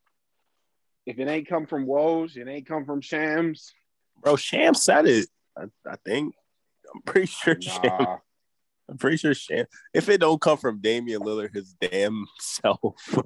[1.08, 3.72] If it ain't come from Woj, it ain't come from Shams.
[4.20, 5.30] Bro, Sham said it.
[5.56, 6.34] I, I think.
[6.94, 8.18] I'm pretty sure Sham.
[8.90, 9.64] I'm pretty sure Sham.
[9.94, 13.18] If it don't come from Damian Lillard his damn self,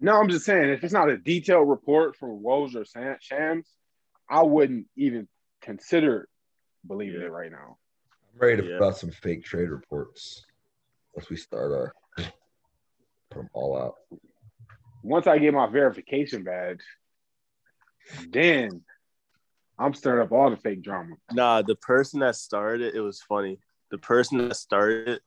[0.00, 2.84] no, I'm just saying if it's not a detailed report from Woj or
[3.20, 3.68] Shams,
[4.30, 5.26] I wouldn't even
[5.60, 6.28] consider
[6.86, 7.78] believing it right now.
[8.32, 8.78] I'm ready to Yeah.
[8.78, 10.46] put out some fake trade reports
[11.16, 13.94] once we start our put them all out.
[15.02, 16.80] Once I get my verification badge,
[18.30, 18.82] then
[19.78, 21.14] I'm stirring up all the fake drama.
[21.32, 23.58] nah, the person that started it, it was funny.
[23.90, 25.22] The person that started it,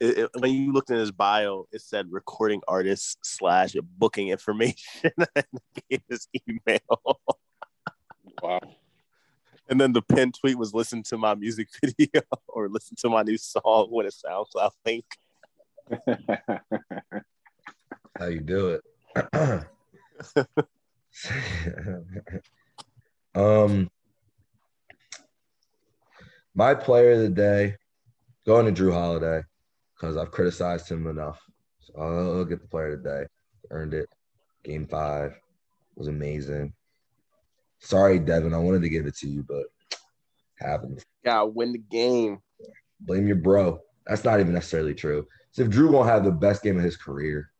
[0.00, 5.10] it, it- when you looked in his bio, it said recording artist slash booking information
[5.36, 7.20] and his email.
[8.42, 8.60] Wow.
[9.68, 13.22] And then the pin tweet was listen to my music video or listen to my
[13.22, 15.04] new song with a SoundCloud link.
[18.18, 18.78] How you do
[19.16, 19.66] it?
[23.34, 23.90] um,
[26.54, 27.76] my player of the day
[28.46, 29.42] going to Jrue Holiday
[29.94, 31.40] because I've criticized him enough.
[31.80, 33.26] So I'll, get the player of the day.
[33.70, 34.08] Earned it.
[34.64, 35.34] Game five
[35.96, 36.72] was amazing.
[37.80, 38.54] Sorry, Devin.
[38.54, 39.64] I wanted to give it to you, but
[40.58, 41.04] happens.
[41.24, 42.38] Gotta win the game.
[43.00, 43.80] Blame your bro.
[44.06, 45.26] That's not even necessarily true.
[45.52, 47.50] So if Jrue won't have the best game of his career,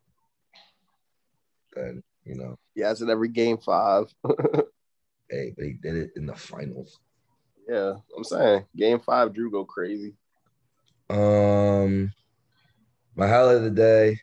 [1.74, 4.12] then you know, He has it every game five.
[5.30, 6.98] hey, but he did it in the finals.
[7.68, 10.14] yeah, I'm saying game five, Jrue go crazy.
[11.10, 12.12] Um,
[13.14, 14.18] my highlight of the day,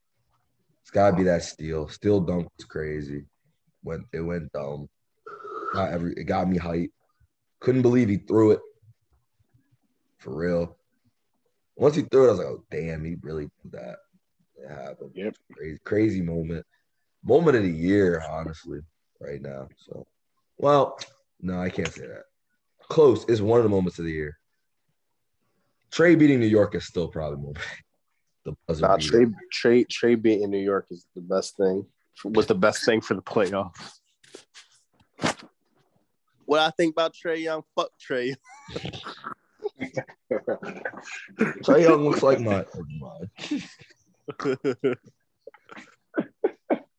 [0.81, 1.87] it's gotta be that steal.
[1.87, 3.25] Steal dunk was crazy.
[3.83, 4.87] Went it went dumb.
[5.73, 6.91] Not every it got me hype.
[7.59, 8.59] Couldn't believe he threw it.
[10.17, 10.77] For real.
[11.75, 13.97] Once he threw it, I was like, oh damn, he really did that.
[14.57, 15.11] It happened.
[15.15, 15.35] Yep.
[15.55, 16.65] Crazy, crazy moment.
[17.23, 18.79] Moment of the year, honestly,
[19.19, 19.67] right now.
[19.77, 20.05] So
[20.57, 20.99] well,
[21.41, 22.23] no, I can't say that.
[22.87, 23.25] Close.
[23.25, 24.37] is one of the moments of the year.
[25.91, 27.53] Trae beating New York is still probably more.
[28.45, 28.97] the buzzer Nah.
[28.97, 31.85] Trae, Trae, Trae beat in New York is the best thing.
[32.23, 33.99] Was the best thing for the playoffs.
[36.45, 37.63] What I think about Trae Young?
[37.75, 38.35] Fuck Trae.
[41.39, 42.65] Trae Young looks like my.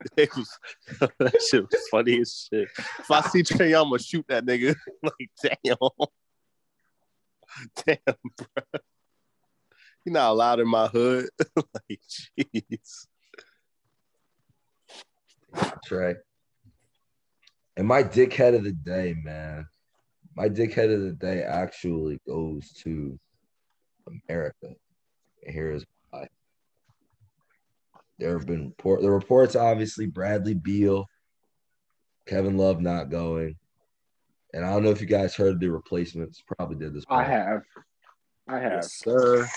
[0.16, 0.58] it was
[1.18, 2.68] that shit was funny as shit.
[2.76, 4.74] If I see Trae I'm gonna shoot that nigga.
[5.02, 5.76] like, damn,
[7.84, 8.80] damn, bro.
[10.04, 11.28] You're not allowed in my hood.
[11.56, 12.00] like,
[12.38, 13.06] jeez.
[15.86, 16.16] Trae.
[17.76, 19.66] And my dickhead of the day, man.
[20.34, 23.18] My dickhead of the day actually goes to
[24.06, 24.74] America.
[25.46, 26.28] Here is why.
[28.22, 31.08] There have been report the reports obviously Bradley Beal,
[32.24, 33.56] Kevin Love not going.
[34.54, 36.40] And I don't know if you guys heard the replacements.
[36.56, 37.04] Probably did this.
[37.08, 37.62] I have.
[38.46, 38.72] I have.
[38.74, 39.48] Yes, sir.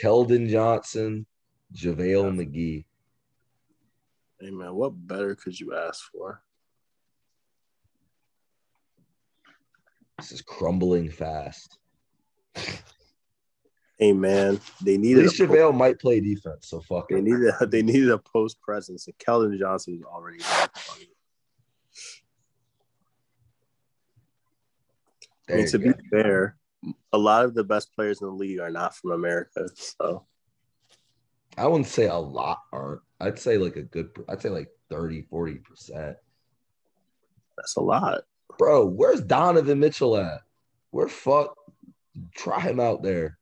[0.00, 1.26] Keldon Johnson,
[1.74, 2.84] JaVale McGee.
[4.40, 6.42] Hey man, what better could you ask for?
[10.18, 11.76] This is crumbling fast.
[14.02, 17.54] Hey man, they At needed least a, JaVale might play defense, so fuck they needed
[17.70, 20.38] they needed a post presence, and Keldon Johnson was already.
[25.48, 25.92] I mean, to go.
[25.92, 26.56] be fair,
[27.12, 29.68] a lot of the best players in the league are not from America.
[29.76, 30.26] So
[31.56, 33.02] I wouldn't say a lot aren't.
[33.20, 36.16] I'd say like a good, I'd say like 30, 40%.
[37.56, 38.22] that's a lot.
[38.58, 40.40] Bro, where's Donovan Mitchell at?
[40.90, 41.54] Where fuck?
[42.34, 43.38] Try him out there.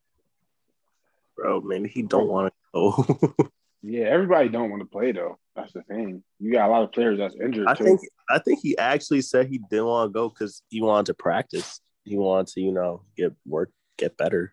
[1.41, 3.49] Bro, man, he don't want to go.
[3.83, 5.39] Yeah, everybody don't want to play though.
[5.57, 6.23] That's the thing.
[6.39, 7.85] You got a lot of players that's injured I too.
[7.85, 11.15] think I think he actually said he didn't want to go because he wanted to
[11.15, 11.81] practice.
[12.05, 14.53] He wanted to, you know, get work, get better.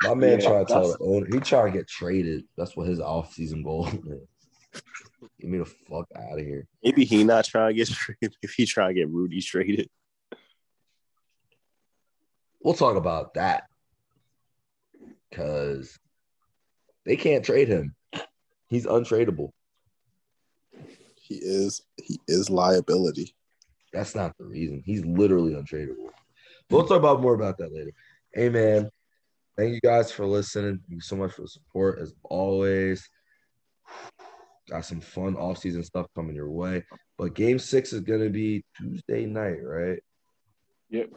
[0.00, 2.44] My man Yeah, trying to tell the owner, he trying to get traded.
[2.56, 4.80] That's what his offseason goal is.
[5.38, 6.66] Get me the fuck out of here.
[6.82, 8.36] Maybe he not trying to get traded.
[8.40, 9.90] If he trying to get Rudy traded,
[12.62, 13.64] We'll talk about that.
[15.36, 15.98] Cause
[17.04, 17.94] they can't trade him.
[18.68, 19.50] He's untradeable.
[21.20, 23.34] he is he is liability.
[23.92, 24.82] That's not the reason.
[24.84, 26.08] He's literally untradeable.
[26.70, 27.92] We'll talk about more about that later.
[28.32, 28.90] Hey man,
[29.58, 30.80] thank you guys for listening.
[30.88, 33.06] Thank you so much for the support as always.
[34.70, 36.82] Got some fun off-season stuff coming your way.
[37.18, 40.00] But game six is gonna be Tuesday night, right?
[40.88, 41.10] Yep.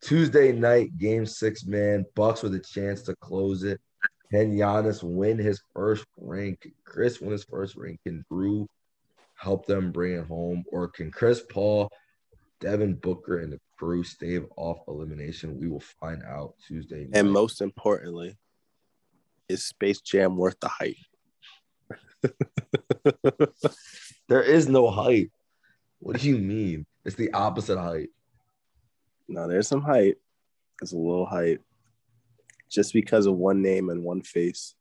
[0.00, 2.04] Tuesday night, game six, man.
[2.14, 3.80] Bucks with a chance to close it.
[4.30, 6.56] Can Giannis win his first ring?
[6.60, 7.98] Can Khris win his first ring?
[8.04, 8.66] Can Jrue
[9.34, 10.64] help them bring it home?
[10.72, 11.90] Or can Chris Paul,
[12.60, 15.58] Devin Booker, and the crew stave off elimination?
[15.58, 17.10] We will find out Tuesday night.
[17.14, 18.36] And most importantly,
[19.48, 20.96] is Space Jam worth the hype?
[24.28, 25.30] there is no hype.
[26.00, 26.84] What do you mean?
[27.04, 28.08] It's the opposite height.
[29.28, 30.20] No, there's some hype.
[30.80, 31.62] There's a little hype.
[32.70, 34.74] Just because of one name and one face.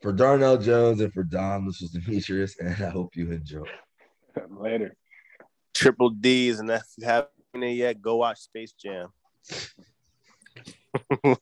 [0.00, 3.64] For Darnell Jones and for Dom, this was Demetrius, and I hope you enjoy.
[4.50, 4.94] Later.
[5.74, 9.08] Triple D's, and if you haven't it yet, go watch Space Jam.